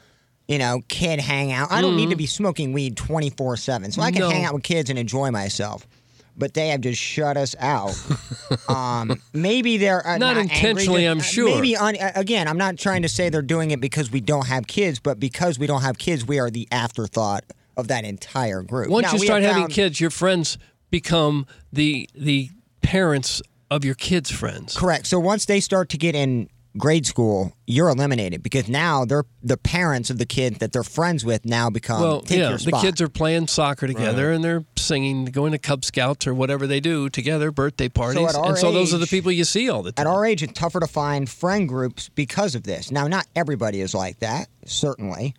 [0.47, 1.71] you know, kid hangout.
[1.71, 2.19] I don't need to Mhm.
[2.19, 4.29] be smoking weed 24 seven, so I can No.
[4.29, 5.87] hang out with kids and enjoy myself.
[6.35, 7.95] But they have just shut us out.
[8.67, 11.55] um, maybe they're uh, Not angry, intentionally, just- I'm uh, sure.
[11.55, 14.47] Maybe un- uh, again, I'm not trying to say they're doing it because we don't
[14.47, 17.43] have kids, but because we don't have kids, we are the afterthought
[17.77, 18.89] of that entire group.
[18.89, 20.57] Once Now, you start having found- kids, your friends
[20.89, 22.49] become the the
[22.81, 24.75] parents of your kids' friends.
[24.75, 25.07] correct.
[25.07, 29.57] So once they start to get in grade school, you're eliminated because now they're the
[29.57, 32.79] parents of the kid that they're friends with now become well, take yeah, your the
[32.81, 36.79] kids are playing soccer together and they're singing, going to Cub Scouts or whatever they
[36.79, 39.83] do together, birthday parties, at our and so those are the people you see all
[39.83, 40.07] the time.
[40.07, 42.91] At our age, it's tougher to find friend groups because of this.
[42.91, 45.35] Now, not everybody is like that, certainly,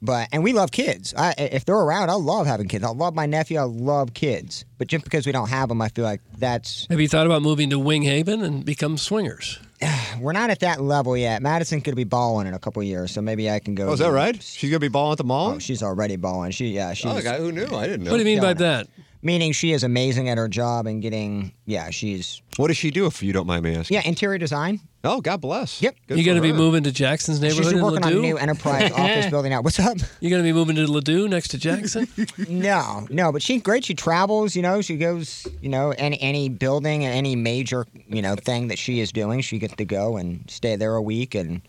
[0.00, 1.12] but and we love kids.
[1.16, 2.84] I, if they're around, I love having kids.
[2.84, 3.58] I love my nephew.
[3.58, 4.64] I love kids.
[4.78, 7.42] But just because we don't have them, I feel like that's Have you thought about
[7.42, 9.58] moving to Wing Haven and become swingers?
[10.20, 11.42] we're not at that level yet.
[11.42, 13.88] Madison could be balling in a couple years, so maybe I can go.
[13.88, 14.40] Oh, is that right?
[14.42, 15.52] She's gonna be balling at the mall.
[15.52, 16.50] Oh, she's already balling.
[16.50, 17.10] She yeah, she's.
[17.10, 17.66] Oh, guy, who knew?
[17.66, 18.10] I didn't know.
[18.10, 18.88] What do you mean by that?
[19.20, 23.06] Meaning she is amazing at her job and getting yeah, she's What does she do
[23.06, 23.96] if you don't mind me asking?
[23.96, 24.80] yeah, interior design.
[25.04, 25.80] Oh, God bless.
[25.80, 25.96] Yep.
[26.08, 28.20] you're going to be moving to Jackson's neighborhood She's in working on a Ladue?
[28.20, 29.62] new enterprise office building out.
[29.64, 29.96] What's up?
[30.20, 32.06] You're going to be moving to Ladue next to Jackson?
[32.48, 33.84] No, no, but she's great.
[33.84, 34.80] She travels, you know.
[34.82, 39.10] She goes, you know, any any building, any major, you know, thing that she is
[39.12, 41.60] doing, she gets to go and stay there a week and,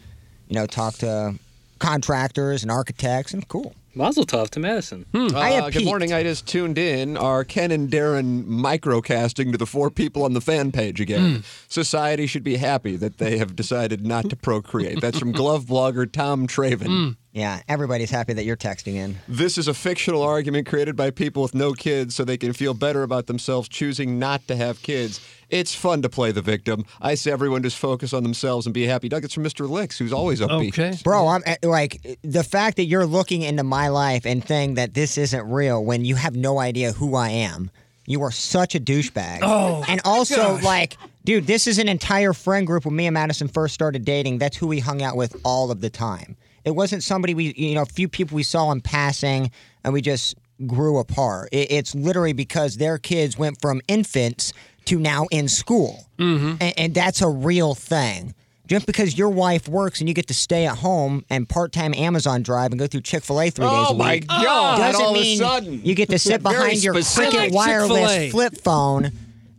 [0.47, 1.35] you know, talk to
[1.79, 3.73] contractors and architects and cool.
[3.95, 5.05] Mazel tov to Madison.
[5.13, 5.27] Hmm.
[5.35, 5.85] Uh, I have Uh, good peaked.
[5.85, 6.13] morning.
[6.13, 7.17] I just tuned in.
[7.17, 11.35] Are Ken and Darren microcasting to the four people on the fan page again?
[11.35, 11.41] Hmm.
[11.67, 15.01] Society should be happy that they have decided not to procreate.
[15.01, 16.85] That's from glove blogger Tom Traven.
[16.87, 17.09] Hmm.
[17.31, 19.17] Yeah, everybody's happy that you're texting in.
[19.27, 22.73] This is a fictional argument created by people with no kids so they can feel
[22.73, 25.19] better about themselves choosing not to have kids.
[25.49, 26.85] It's fun to play the victim.
[26.99, 29.09] I say everyone just focus on themselves and be happy.
[29.09, 29.69] Doug, it's from Mr.
[29.69, 30.69] Licks, who's always upbeat.
[30.69, 30.97] Okay.
[31.03, 34.95] Bro, I'm uh, like the fact that you're looking into my life and saying that
[34.95, 37.69] this isn't real when you have no idea who I am.
[38.07, 39.39] You are such a douchebag.
[39.43, 40.63] Oh, and also gosh.
[40.63, 44.39] like, dude, this is an entire friend group when me and Madison first started dating.
[44.39, 46.35] That's who we hung out with all of the time.
[46.65, 49.51] It wasn't somebody we, you know, a few people we saw in passing
[49.83, 50.35] and we just
[50.67, 51.49] grew apart.
[51.51, 54.53] It, it's literally because their kids went from infants
[54.85, 56.55] to now in school, Mm-hmm.
[56.61, 58.33] and, and that's a real thing.
[58.67, 62.43] Just because your wife works and you get to stay at home and part-time Amazon
[62.43, 65.01] drive and go through Chick Fil A three days Oh a my week, God, doesn't
[65.01, 65.81] all of a mean sudden.
[65.83, 67.31] you get to sit behind your specific.
[67.31, 68.29] Cricket wireless Chick-fil-A.
[68.29, 69.11] flip phone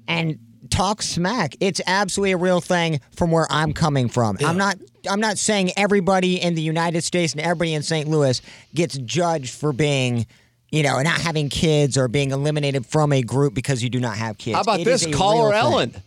[0.06, 0.38] and
[0.70, 1.54] talk smack.
[1.60, 4.38] It's absolutely a real thing from where I'm coming from.
[4.40, 4.78] I'm not
[5.08, 8.08] I'm not saying everybody in the United States and everybody in St.
[8.08, 8.40] Louis
[8.74, 10.26] gets judged for being
[10.70, 14.16] you know, not having kids or being eliminated from a group because you do not
[14.16, 14.54] have kids.
[14.54, 15.04] How about It this?
[15.12, 16.02] Caller real thing.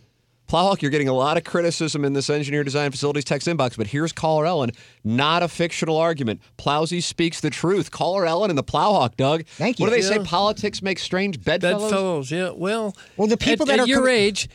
[0.54, 0.66] Ellen.
[0.66, 3.88] Plowhawk, you're getting a lot of criticism in this engineer design facilities text inbox, but
[3.88, 4.70] here's Caller Ellen.
[5.02, 6.40] Not a fictional argument.
[6.56, 7.90] Plowsy speaks the truth.
[7.90, 9.46] Caller Ellen and the Plowhawk, Doug.
[9.46, 9.84] Thank you.
[9.84, 10.02] What do you.
[10.02, 10.22] they say?
[10.24, 11.82] Politics makes strange bedfellows?
[11.82, 12.50] Bedfellows, yeah.
[12.50, 14.48] Well, Well, the people at, that at are your com- age,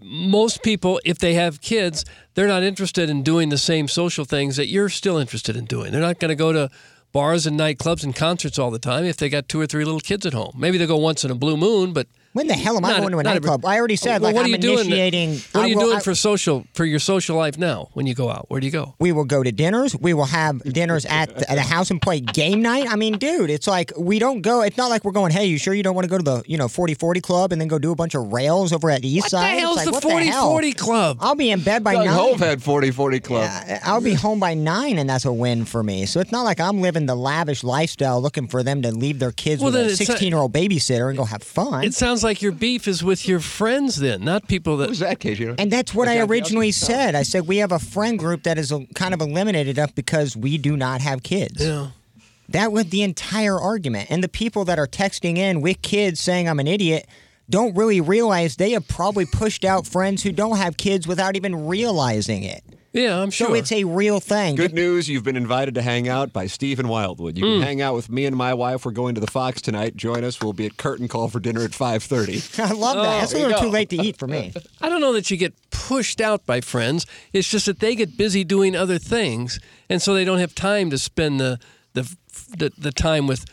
[0.00, 4.56] most people, if they have kids, they're not interested in doing the same social things
[4.56, 5.92] that you're still interested in doing.
[5.92, 6.70] They're not going to go to
[7.12, 10.00] bars and nightclubs and concerts all the time if they got two or three little
[10.00, 10.52] kids at home.
[10.56, 13.12] Maybe they'll go once in a blue moon, but When the hell am I going
[13.12, 13.64] to a not every- nightclub?
[13.64, 14.78] I already said Well, like what I'm are you doing?
[14.86, 15.30] initiating.
[15.52, 17.88] What are you will- doing I- for social for your social life now?
[17.94, 18.94] When you go out, where do you go?
[18.98, 19.94] We will go to dinners.
[19.96, 22.86] We will have dinners at the, at the house and play game night.
[22.90, 24.62] I mean, dude, it's like we don't go.
[24.62, 25.30] It's not like we're going.
[25.30, 27.60] Hey, you sure you don't want to go to the you know 40-40 club and
[27.60, 29.52] then go do a bunch of rails over at the east What the side?
[29.54, 30.50] It's hell's like, the what the hell?
[30.50, 31.18] 40 club?
[31.20, 32.14] I'll be in bed by Doug nine.
[32.14, 33.48] Hove had 40-40 club.
[33.84, 36.04] I'll be home by nine, and that's a win for me.
[36.06, 39.30] So it's not like I'm living the lavish lifestyle, looking for them to leave their
[39.30, 41.84] kids Well, with a 16 year old babysitter and go have fun.
[41.84, 44.88] It sounds like your beef is with your friends, then, not people that.
[44.88, 45.56] Who's that, KJ?
[45.58, 47.14] And that's what I originally said.
[47.14, 50.36] I said we have a friend group that is uh, kind of eliminated us because
[50.36, 51.64] we do not have kids.
[51.64, 51.90] Yeah.
[52.48, 54.10] That was the entire argument.
[54.10, 57.06] And the people that are texting in with kids saying I'm an idiot
[57.48, 61.66] don't really realize they have probably pushed out friends who don't have kids without even
[61.66, 62.64] realizing it.
[62.94, 63.48] Yeah, I'm sure.
[63.48, 64.54] So it's a real thing.
[64.54, 67.36] Good news, you've been invited to hang out by Steve in Wildwood.
[67.36, 67.62] You can Hmm.
[67.62, 68.86] hang out with me and my wife.
[68.86, 69.96] We're going to the Fox tonight.
[69.96, 70.40] Join us.
[70.40, 72.58] We'll be at Curtain Call for dinner at 5.30.
[72.60, 73.20] I love that.
[73.20, 74.52] That's a little too late to eat for me.
[74.80, 77.04] I don't know that you get pushed out by friends.
[77.32, 79.58] It's just that they get busy doing other things,
[79.90, 81.58] and so they don't have time to spend the
[81.94, 82.14] the
[82.56, 83.44] the, the time with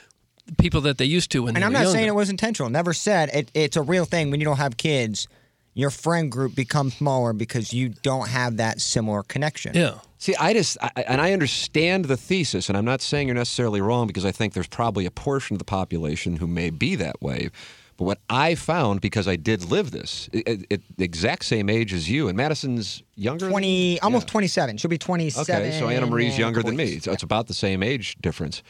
[0.60, 1.98] people that they used to when And they I'm were not younger.
[1.98, 2.70] saying it was intentional.
[2.70, 5.28] Never said it, it's a real thing when you don't have kids.
[5.74, 9.74] Your friend group becomes smaller because you don't have that similar connection.
[9.76, 10.00] Yeah.
[10.18, 13.82] See, I just, I, and I understand the thesis, and I'm not saying you're necessarily
[13.82, 17.22] wrong because I think there's probably a portion of the population who may be that
[17.22, 17.50] way.
[17.98, 21.94] But what I found, because I did live this, it, it, the exact same age
[21.94, 23.46] as you, and Madison's younger.
[23.46, 24.78] than- 20, almost 27.
[24.78, 25.56] She'll be 27.
[25.56, 27.00] Okay, so Anna Marie's younger a than me.
[27.00, 28.62] So it's about the same age difference.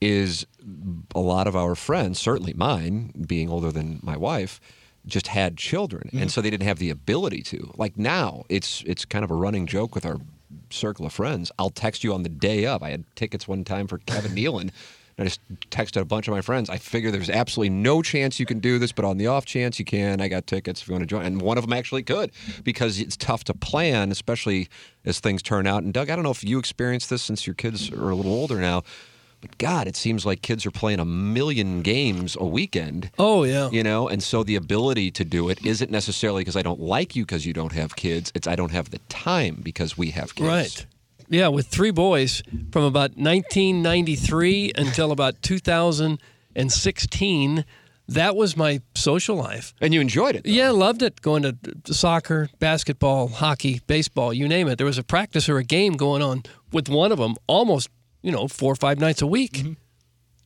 [0.00, 0.46] Is
[1.14, 4.60] a lot of our friends, certainly mine, being older than my wife,
[5.06, 6.28] just had children, and mm-hmm.
[6.28, 7.72] so they didn't have the ability to.
[7.76, 10.18] Like now, it's it's kind of a running joke with our
[10.70, 11.50] circle of friends.
[11.58, 12.82] I'll text you on the day of.
[12.82, 14.60] I had tickets one time for Kevin Nealon.
[14.60, 14.72] and
[15.18, 15.40] I just
[15.70, 16.68] texted a bunch of my friends.
[16.68, 19.78] I figure there's absolutely no chance you can do this, but on the off chance
[19.78, 21.24] you can, I got tickets if you want to join.
[21.24, 22.32] And one of them actually could
[22.64, 24.68] because it's tough to plan, especially
[25.04, 25.82] as things turn out.
[25.82, 28.32] And Doug, I don't know if you experienced this since your kids are a little
[28.32, 28.82] older now,
[29.46, 33.12] but God, it seems like kids are playing a million games a weekend.
[33.16, 33.70] Oh yeah.
[33.70, 37.14] You know, and so the ability to do it isn't necessarily because I don't like
[37.14, 38.32] you because you don't have kids.
[38.34, 40.48] It's I don't have the time because we have kids.
[40.48, 40.84] Right.
[41.28, 47.64] Yeah, with three boys from about 1993 until about 2016,
[48.08, 49.74] that was my social life.
[49.80, 50.46] And you enjoyed it?
[50.46, 51.20] Yeah, loved it.
[51.22, 51.56] Going to
[51.92, 54.78] soccer, basketball, hockey, baseball, you name it.
[54.78, 57.88] There was a practice or a game going on with one of them almost,
[58.22, 59.52] you know, four or five nights a week.
[59.54, 59.72] Mm-hmm.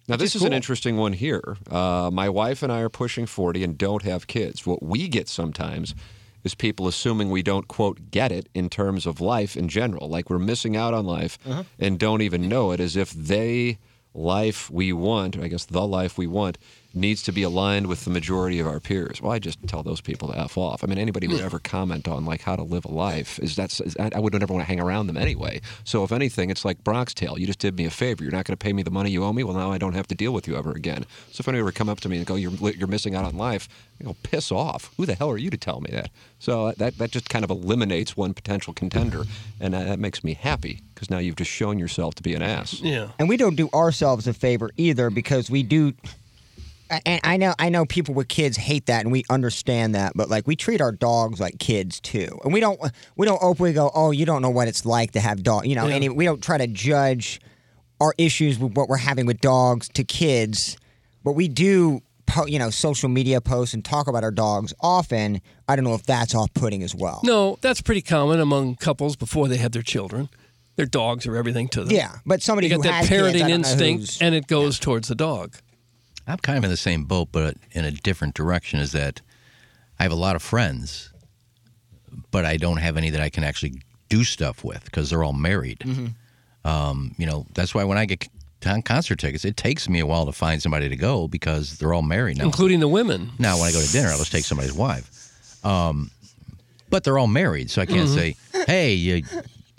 [0.08, 1.56] Now, this is is an interesting one here.
[1.70, 4.66] Uh, my wife and I are pushing 40 and don't have kids.
[4.66, 5.94] What we get sometimes
[6.42, 10.08] is people assuming we don't, quote, get it in terms of life in general.
[10.08, 11.62] Like we're missing out on life Uh-huh.
[11.78, 13.78] and don't even know it, as if they
[14.12, 16.58] life we want, or I guess the life we want,
[16.92, 19.22] needs to be aligned with the majority of our peers.
[19.22, 20.82] Well, I just tell those people to f off.
[20.82, 23.80] I mean, anybody would ever comment on like how to live a life is that's
[23.80, 25.60] is, I I would never want to hang around them anyway.
[25.84, 27.38] So if anything, it's like Bronx Tale.
[27.38, 28.24] You just did me a favor.
[28.24, 29.44] You're not going to pay me the money you owe me.
[29.44, 31.06] Well, now I don't have to deal with you ever again.
[31.30, 33.36] So if anybody ever come up to me and go, "You're you're missing out on
[33.36, 33.68] life,"
[34.00, 34.92] I go, "Piss off!
[34.96, 37.44] Who the hell are you to tell me that?" So uh, that that just kind
[37.44, 39.24] of eliminates one potential contender,
[39.60, 42.42] and that, that makes me happy because now you've just shown yourself to be an
[42.42, 42.80] ass.
[42.80, 43.08] Yeah.
[43.18, 45.92] And we don't do ourselves a favor either because we do.
[47.04, 50.12] And I know, I know people with kids hate that, and we understand that.
[50.14, 52.80] But like, we treat our dogs like kids too, and we don't,
[53.16, 55.74] we don't openly go, "Oh, you don't know what it's like to have dog," you
[55.74, 55.86] know.
[55.86, 55.96] Yeah.
[55.96, 57.40] And we don't try to judge
[58.00, 60.76] our issues with what we're having with dogs to kids,
[61.22, 65.40] but we do, po- you know, social media posts and talk about our dogs often.
[65.68, 67.20] I don't know if that's off-putting as well.
[67.22, 70.28] No, that's pretty common among couples before they have their children.
[70.76, 71.94] Their dogs are everything to them.
[71.94, 74.78] Yeah, but somebody you who got that has kids, parenting don't instinct, and it goes
[74.78, 75.54] towards the dog.
[76.26, 78.80] I'm kind of in the same boat, but in a different direction.
[78.80, 79.20] Is that
[79.98, 81.10] I have a lot of friends,
[82.30, 85.32] but I don't have any that I can actually do stuff with because they're all
[85.32, 85.84] married.
[86.64, 88.28] Um, you know, that's why when I get
[88.60, 91.94] con- concert tickets, it takes me a while to find somebody to go because they're
[91.94, 92.44] all married now.
[92.44, 93.30] Including the women.
[93.38, 95.64] Now, when I go to dinner, I'll just take somebody's wife.
[95.64, 96.10] Um,
[96.90, 98.14] but they're all married, so I can't Mhm.
[98.14, 99.22] say, "Hey, you,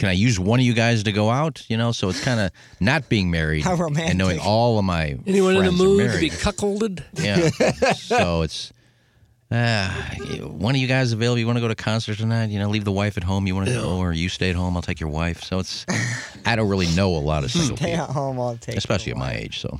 [0.01, 2.39] can I use one of you guys to go out?" You know, so it's kind
[2.39, 6.19] of not being married How and knowing all of my Anyone in the mood to
[6.19, 7.03] be cuckolded?
[7.13, 7.49] Yeah.
[7.93, 8.73] so it's
[9.51, 9.89] uh,
[10.47, 11.37] one of you guys available.
[11.37, 12.49] You want to go to concert tonight?
[12.49, 13.45] You know, leave the wife at home.
[13.45, 14.75] You want to go, or you stay at home.
[14.75, 15.43] I'll take your wife.
[15.43, 15.85] So it's
[16.47, 18.39] I don't really know a lot of single Stay people, at home.
[18.39, 18.77] I'll take.
[18.77, 19.59] especially at my age.
[19.59, 19.79] So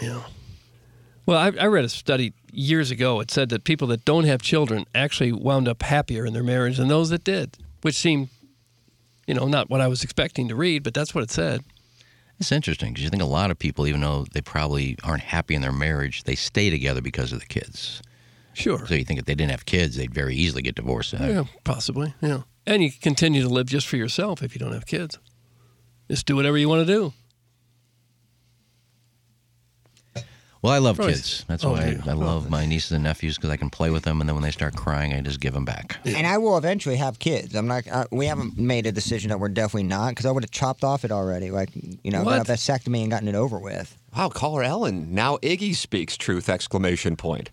[0.00, 0.22] yeah.
[1.26, 3.20] Well, I, I read a study years ago.
[3.20, 6.78] It said that people that don't have children actually wound up happier in their marriage
[6.78, 8.28] than those that did, which seemed,
[9.26, 11.62] you know, not what I was expecting to read, but that's what it said.
[12.38, 15.54] it's interesting because you think a lot of people, even though they probably aren't happy
[15.54, 18.02] in their marriage, they stay together because of the kids.
[18.54, 18.86] Sure.
[18.86, 21.14] So you think if they didn't have kids, they'd very easily get divorced.
[21.14, 22.14] Yeah, possibly.
[22.20, 22.42] Yeah.
[22.66, 25.18] And you continue to live just for yourself if you don't have kids.
[26.10, 27.12] Just do whatever you want to do.
[30.62, 31.44] Well, I love Probably- kids.
[31.48, 32.00] That's Oh, why do?
[32.06, 34.36] I, I love my nieces and nephews because I can play with them, and then
[34.36, 35.98] when they start crying, I just give them back.
[36.04, 37.54] And I will eventually have kids.
[37.56, 37.86] I'm not.
[37.88, 40.84] Uh, we haven't made a decision that we're definitely not because I would have chopped
[40.84, 41.50] off it already.
[41.50, 42.46] Like you know, got a What?
[42.46, 43.98] vasectomy and gotten it over with.
[44.16, 45.12] Wow, caller Ellen.
[45.14, 46.48] Now Iggy speaks truth!
[46.48, 47.50] Exclamation point.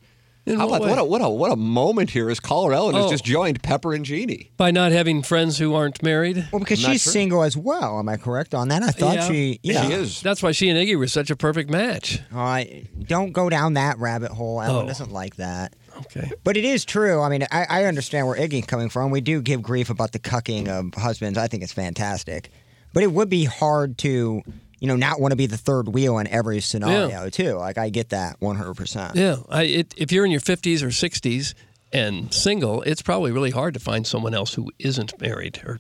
[0.50, 2.95] In How what about what a what a what a moment here as caller Ellen
[2.95, 3.10] has Oh.
[3.12, 4.50] just joined Pepper and Jeannie.
[4.58, 6.47] By not having friends who aren't married?
[6.52, 7.14] Well, because Not she's sure.
[7.14, 8.00] single as well.
[8.00, 8.82] Am I correct on that?
[8.82, 9.60] I thought she.
[9.62, 9.86] Yeah.
[9.88, 10.22] she is.
[10.22, 12.20] That's why she and Iggy were such a perfect match.
[12.34, 14.62] Oh, I don't go down that rabbit hole.
[14.62, 14.88] Ellen Oh.
[14.88, 15.76] doesn't like that.
[15.97, 16.32] Okay.
[16.43, 17.22] But it is true.
[17.22, 19.12] I mean, I, I understand where Iggy's coming from.
[19.12, 21.38] We do give grief about the cucking of husbands.
[21.38, 22.50] I think it's fantastic.
[22.93, 24.41] But it would be hard to,
[24.80, 27.54] you know, not want to be the third wheel in every scenario, too.
[27.54, 29.16] Like, I get that 100%.
[29.16, 29.38] Yeah.
[29.50, 31.54] I, it, if you're in your 50s or 60s
[31.92, 35.80] and single, it's probably really hard to find someone else who isn't married or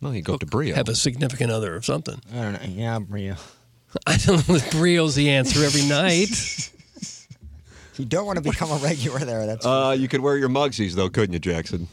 [0.00, 0.74] well, you go to Brio.
[0.74, 2.20] have a significant other or something.
[2.32, 2.60] I don't know.
[2.68, 3.36] Yeah, Brio.
[4.06, 6.70] I don't know if Brio's the answer every night.
[7.98, 9.46] You don't want to become a regular there.
[9.46, 11.88] That's Uh, you could wear your mugsies though, couldn't you, Jackson?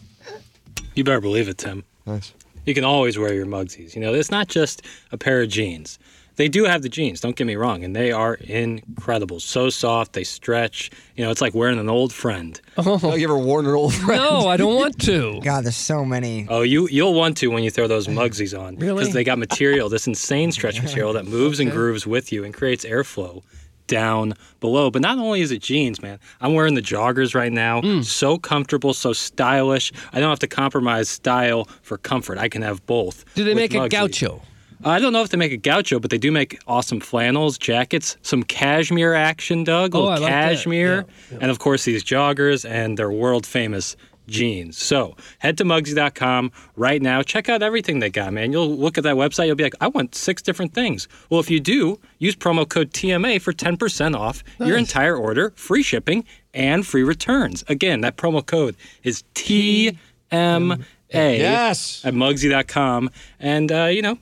[0.96, 1.84] You better believe it, Tim.
[2.06, 2.34] Nice.
[2.66, 3.96] You can always wear your mugsies.
[3.96, 4.82] You know, it's not just
[5.12, 6.00] a pair of jeans.
[6.36, 9.40] They do have the jeans, don't get me wrong, and they are incredible.
[9.40, 10.90] So soft, they stretch.
[11.16, 12.60] You know, it's like wearing an old friend.
[12.76, 14.22] Oh, you ever worn an old friend?
[14.22, 15.40] No, I don't want to.
[15.44, 16.48] God, there's so many.
[16.50, 18.78] Oh, you you'll want to when you throw those mugsies on.
[18.78, 19.04] Really?
[19.04, 22.54] Because they got material, this insane stretch material that moves and grooves with you and
[22.54, 23.44] creates airflow
[23.88, 24.90] down below.
[24.90, 26.20] But not only is it jeans, man.
[26.42, 27.82] I'm wearing the joggers right now.
[27.82, 28.02] Hmm.
[28.02, 29.92] So comfortable, so stylish.
[30.12, 32.38] I don't have to compromise style for comfort.
[32.38, 33.24] I can have both.
[33.36, 34.42] Do they with make a gaucho?
[34.86, 38.18] I don't know if they make a gaucho, but they do make awesome flannels, jackets,
[38.22, 39.96] some cashmere action, Doug.
[39.96, 40.50] Oh, little I like that.
[40.56, 41.06] cashmere.
[41.40, 43.96] And of course, these joggers and their world famous
[44.28, 44.78] jeans.
[44.78, 47.22] So head to Mugsy.com right now.
[47.22, 48.54] Check out everything they got, man.
[48.54, 49.48] You'll look at that website.
[49.48, 51.10] You'll be like, I want six different things.
[51.30, 55.84] Well, if you do, use promo code TMA for 10% off your entire order, free
[55.84, 56.24] shipping,
[56.54, 57.66] and free returns.
[57.68, 60.78] Again, that promo code is TMA
[61.12, 62.02] Yes.
[62.06, 63.10] at Mugsy.com.
[63.40, 64.18] And, uh, you know,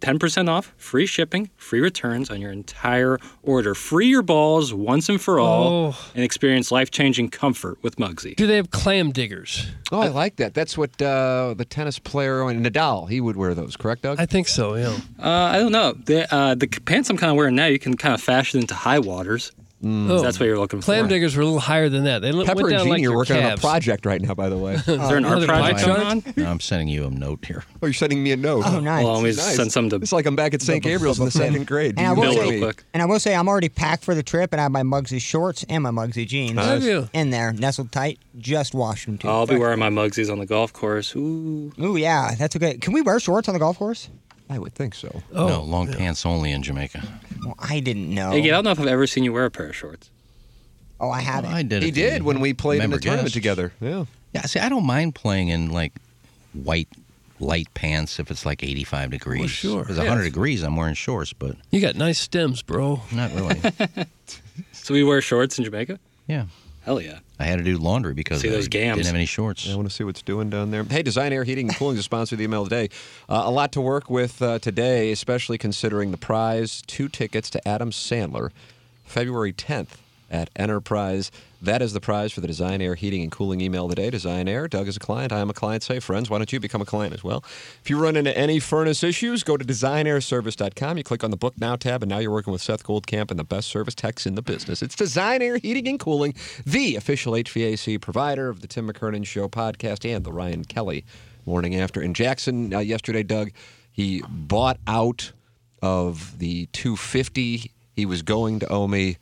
[0.00, 3.74] 10% off, free shipping, free returns on your entire order.
[3.74, 5.96] Free your balls once and for all Oh.
[6.14, 8.34] and experience life changing comfort with Mugsy.
[8.36, 9.66] Do they have clam diggers?
[9.92, 10.54] Oh, I like that.
[10.54, 13.76] That's what uh, the tennis player and Nadal he would wear those.
[13.76, 14.18] Correct, Doug?
[14.20, 14.96] I think so, yeah.
[15.18, 15.92] Uh, I don't know.
[15.92, 18.74] The, uh, the pants I'm kind of wearing now, you can kind of fashion into
[18.74, 19.52] high waters.
[19.84, 20.20] Oh.
[20.22, 21.06] That's what you're looking Clam for.
[21.06, 22.20] Clam diggers were a little higher than that.
[22.20, 24.20] They li- Pepper went and down Jeannie like are your working on a project right
[24.20, 24.74] now, by the way.
[24.74, 26.22] Is there an art Another project going on?
[26.36, 27.62] No, I'm sending you a note here.
[27.80, 28.64] Oh, you're sending me a note.
[28.66, 29.04] Oh, nice.
[29.04, 29.54] Well, let me Nice.
[29.56, 30.82] send some to It's like I'm back at St.
[30.82, 31.94] Gabriel's in the second grade.
[31.96, 32.60] And I will say- real me.
[32.60, 32.82] quick.
[32.92, 35.20] And I will say, I'm already packed for the trip, and I have my Mugsy
[35.20, 37.08] shorts and my Mugsy jeans Have you?
[37.12, 38.18] in there, nestled tight.
[38.36, 39.28] Just washed them too.
[39.28, 41.14] I'll be wearing my Mugsies on the golf course.
[41.14, 41.72] Ooh.
[41.80, 42.78] Ooh, yeah, that's okay.
[42.78, 44.08] Can we wear shorts on the golf course?
[44.50, 45.22] I would think so.
[45.34, 47.02] Oh, no, long pants only in Jamaica.
[47.44, 48.30] Well, I didn't know.
[48.30, 50.10] Hey, I don't know if I've ever seen you wear a pair of shorts.
[51.00, 51.52] Oh, I haven't.
[51.52, 51.82] I did.
[51.82, 53.34] He did when we played in the tournament guests.
[53.34, 53.72] together.
[53.80, 54.04] Yeah.
[54.34, 55.92] Yeah, see, I don't mind playing in like
[56.54, 56.88] white
[57.40, 59.40] light pants if it's like 85 degrees.
[59.40, 59.82] Well, sure.
[59.82, 63.00] If it's 100 degrees, I'm wearing shorts, but You got nice stems, bro.
[63.12, 63.60] not really.
[64.72, 66.00] So we wear shorts in Jamaica?
[66.26, 66.46] yeah.
[66.88, 67.18] Hell yeah.
[67.38, 68.96] I had to do laundry because See I those gams.
[68.96, 69.70] didn't have any shorts.
[69.70, 70.84] I want to see what's doing down there.
[70.84, 72.88] Hey, Design Air Heating and Cooling is the sponsor of the email today.
[73.28, 77.68] Uh, a lot to work with uh, today, especially considering the prize two tickets to
[77.68, 78.52] Adam Sandler,
[79.04, 79.96] February 10th
[80.30, 81.30] at Enterprise.
[81.60, 84.10] That is the prize for the Design Air Heating and Cooling email today.
[84.10, 85.32] Design Air, Doug is a client.
[85.32, 85.82] I am a client.
[85.82, 87.42] Say, friends, why don't you become a client as well?
[87.82, 90.98] If you run into any furnace issues, go to designairservice.com.
[90.98, 93.38] You click on the Book Now tab, and now you're working with Seth Goldcamp and
[93.38, 94.82] the best service techs in the business.
[94.82, 99.48] It's Design Air Heating and Cooling, the official HVAC provider of the Tim McKernan Show
[99.48, 101.04] podcast and the Ryan Kelly
[101.46, 102.00] Morning After.
[102.00, 103.50] In Jackson uh, yesterday, Doug,
[103.90, 105.32] he bought out
[105.82, 109.16] of the 250 he was going to owe me.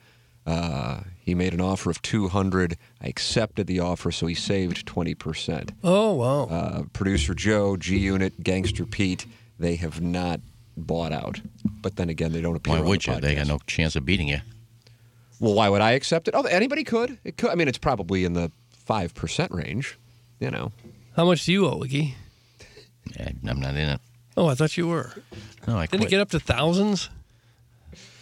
[0.46, 2.76] Uh, he made an offer of 200.
[3.02, 5.70] I accepted the offer, so he saved 20%.
[5.82, 6.44] Oh, wow.
[6.44, 9.26] Uh, Producer Joe, G Unit, Gangster Pete,
[9.58, 10.40] they have not
[10.76, 11.40] bought out.
[11.82, 13.20] But then again, they don't appear Why on would the you?
[13.20, 14.38] They got no chance of beating you.
[15.40, 16.34] Well, why would I accept it?
[16.34, 17.18] Oh, anybody could.
[17.24, 17.50] It could.
[17.50, 18.50] I mean, it's probably in the
[18.88, 19.98] 5% range,
[20.38, 20.72] you know.
[21.16, 22.14] How much do you owe, Iggy?
[23.18, 24.00] Yeah, I'm not in it.
[24.36, 25.12] Oh, I thought you were.
[25.66, 27.08] No, I Didn't it get up to thousands?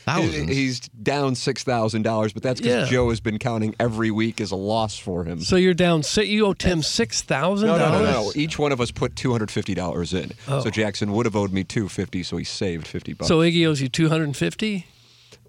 [0.04, 0.50] Thousands.
[0.50, 2.92] He's down $6,000, but that's because Yeah.
[2.92, 5.40] Joe has been counting every week as a loss for him.
[5.40, 6.02] So you're down.
[6.02, 8.08] si- You owe Tim six thousand No, no, dollars.
[8.14, 8.32] no, no.
[8.34, 10.32] Each one of us put two hundred fifty dollars in.
[10.46, 10.60] Oh.
[10.62, 13.28] So Jackson would have owed me two fifty, so he saved fifty bucks.
[13.28, 14.86] So Iggy owes you two hundred and fifty.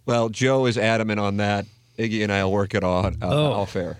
[0.05, 1.65] well, Joe is adamant on that.
[1.99, 3.51] Iggy and I'll work it on uh, Oh.
[3.51, 3.97] all fair.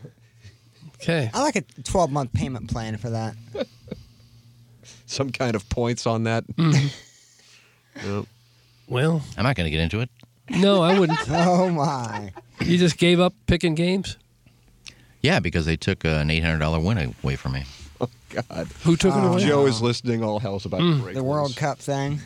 [0.96, 1.30] Okay.
[1.34, 3.36] I like a 12 month payment plan for that.
[5.06, 6.46] Some kind of points on that.
[8.06, 8.26] Yep.
[8.90, 10.10] Well, I'm not going to get into it.
[10.50, 11.20] No, I wouldn't.
[11.30, 12.32] Oh my.
[12.62, 14.18] You just gave up picking games?
[15.22, 17.64] Yeah, because they took uh, an $800 win away from me.
[18.00, 18.68] Oh God.
[18.84, 19.46] Who took it Oh, away?
[19.46, 20.24] Joe is listening.
[20.24, 22.20] All hell's about to break The World Cup thing.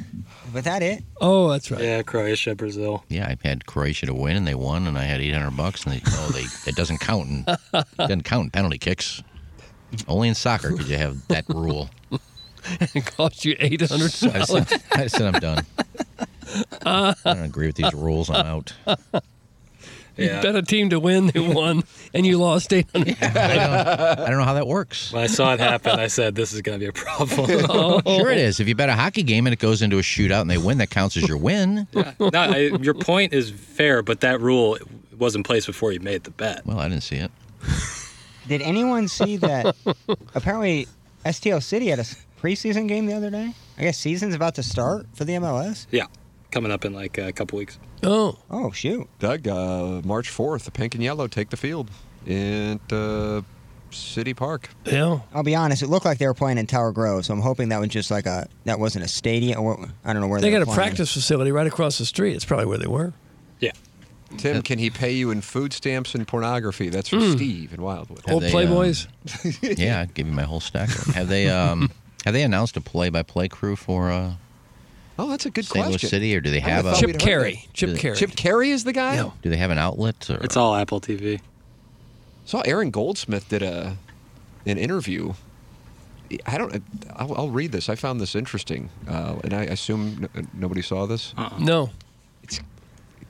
[0.54, 1.04] Was that it?
[1.22, 1.82] Oh, that's right.
[1.82, 3.04] Yeah, Croatia, Brazil.
[3.10, 5.94] Yeah, I had Croatia to win, and they won, and I had 800 bucks, and
[5.94, 7.30] they, oh, they it doesn't count.
[7.30, 7.46] In,
[7.98, 9.22] doesn't count in penalty kicks.
[10.08, 11.90] Only in soccer could you have that rule.
[12.94, 14.74] it cost you eight hundred So I, dollars.
[14.92, 15.66] I said I'm done.
[16.86, 18.30] I don't agree with these rules.
[18.30, 18.74] I'm out.
[20.18, 20.42] You Yeah.
[20.42, 21.82] bet a team to win, they won,
[22.14, 23.16] and you lost eight hundred.
[23.22, 25.14] I don't, I don't know how that works.
[25.14, 28.02] When I saw it happen, I said, "This is going to be a problem." Oh.
[28.18, 28.60] Sure, it is.
[28.60, 30.80] If you bet a hockey game and it goes into a shootout and they win,
[30.80, 31.88] that counts as your win.
[31.94, 34.78] no, I, your point is fair, but that rule
[35.18, 36.66] was in place before you made the bet.
[36.66, 37.32] Well, I didn't see it.
[38.50, 39.74] Did anyone see that?
[40.36, 40.88] apparently,
[41.26, 42.06] STL City had a
[42.42, 43.54] preseason game the other day.
[43.78, 45.86] I guess season's about to start for the MLS.
[45.92, 46.08] Yeah,
[46.52, 47.78] coming up in like a couple weeks.
[48.04, 49.08] Oh, Oh shoot!
[49.20, 51.90] Doug, uh, March 4th, the pink and yellow take the field
[52.26, 53.42] in uh,
[53.92, 54.70] City Park.
[54.86, 55.20] yeah.
[55.34, 55.82] I'll be honest.
[55.82, 58.12] It looked like they were playing in Tower Grove, so I'm hoping that was just
[58.12, 59.60] like a that wasn't a stadium.
[59.62, 60.78] Or I don't know where They they, got were a playing.
[60.90, 62.36] practice facility right across the street.
[62.36, 63.14] It's probably where they were.
[63.60, 63.72] Yeah.
[64.38, 66.90] Tim, can he pay you in food stamps and pornography?
[66.90, 67.36] That's from Mm.
[67.36, 68.22] Steve in Wildwood.
[68.28, 69.08] Have Old they, Playboys.
[69.44, 70.90] um, yeah, I'd give you my whole stack.
[71.16, 71.90] Have they um
[72.26, 74.34] have they announced a play-by-play crew for uh,
[75.20, 75.86] Oh, that's a good St.
[75.88, 75.98] Louis.
[76.00, 77.66] City, or do they I have a Chip we'd Caray.
[77.74, 78.16] Chip they- Caray.
[78.16, 79.16] Chip Caray is the guy?
[79.16, 79.32] Yeah.
[79.42, 80.30] Do they have an outlet?
[80.30, 81.42] Or It's all Apple TV.
[82.46, 83.98] saw Aaron Goldsmith did a
[84.66, 85.34] an interview.
[86.46, 86.84] I don't.
[87.16, 87.90] I'll, I'll read this.
[87.90, 91.34] I found this interesting, uh, and I assume n- nobody saw this.
[91.60, 91.90] No.
[92.44, 92.62] It's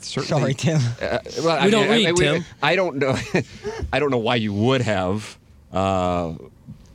[0.02, 0.54] certainly.
[0.54, 0.82] Sorry, Tim.
[1.02, 2.46] Uh, well, We don't read, we- Tim.
[2.62, 3.18] I don't know.
[3.94, 5.38] I don't know why you would have.
[5.72, 6.34] Uh,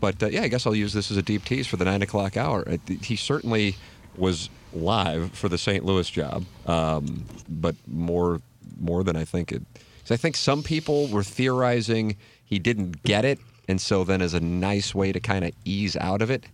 [0.01, 2.03] but uh, yeah, I guess I'll use this as a deep tease for the nine
[2.03, 2.69] o'clock hour.
[2.69, 3.77] Uh, He certainly
[4.17, 5.85] was live for the St.
[5.85, 8.41] Louis job, um, but more
[8.81, 9.63] more than I think it.
[10.11, 13.39] I think some people were theorizing he didn't get it,
[13.69, 16.45] and so then as a nice way to kind of ease out of it.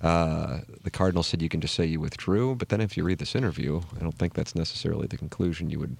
[0.00, 3.18] Uh, the Cardinal said you can just say you withdrew, but then if you read
[3.18, 5.96] this interview, I don't think that's necessarily the conclusion you would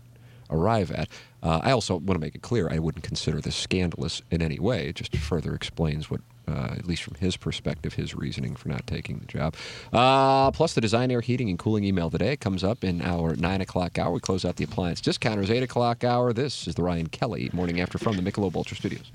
[0.50, 1.08] arrive at.
[1.42, 4.58] Uh, I also want to make it clear I wouldn't consider this scandalous in any
[4.58, 4.88] way.
[4.88, 8.86] It just further explains what, uh, at least from his perspective, his reasoning for not
[8.86, 9.54] taking the job.
[9.92, 13.60] Uh, plus, the Design Air Heating and Cooling email today comes up in our 9
[13.60, 14.12] o'clock hour.
[14.12, 16.32] We close out the appliance discounters 8 o'clock hour.
[16.32, 19.10] This is the Ryan Kelly Morning After from the Michelob Ultra Studios.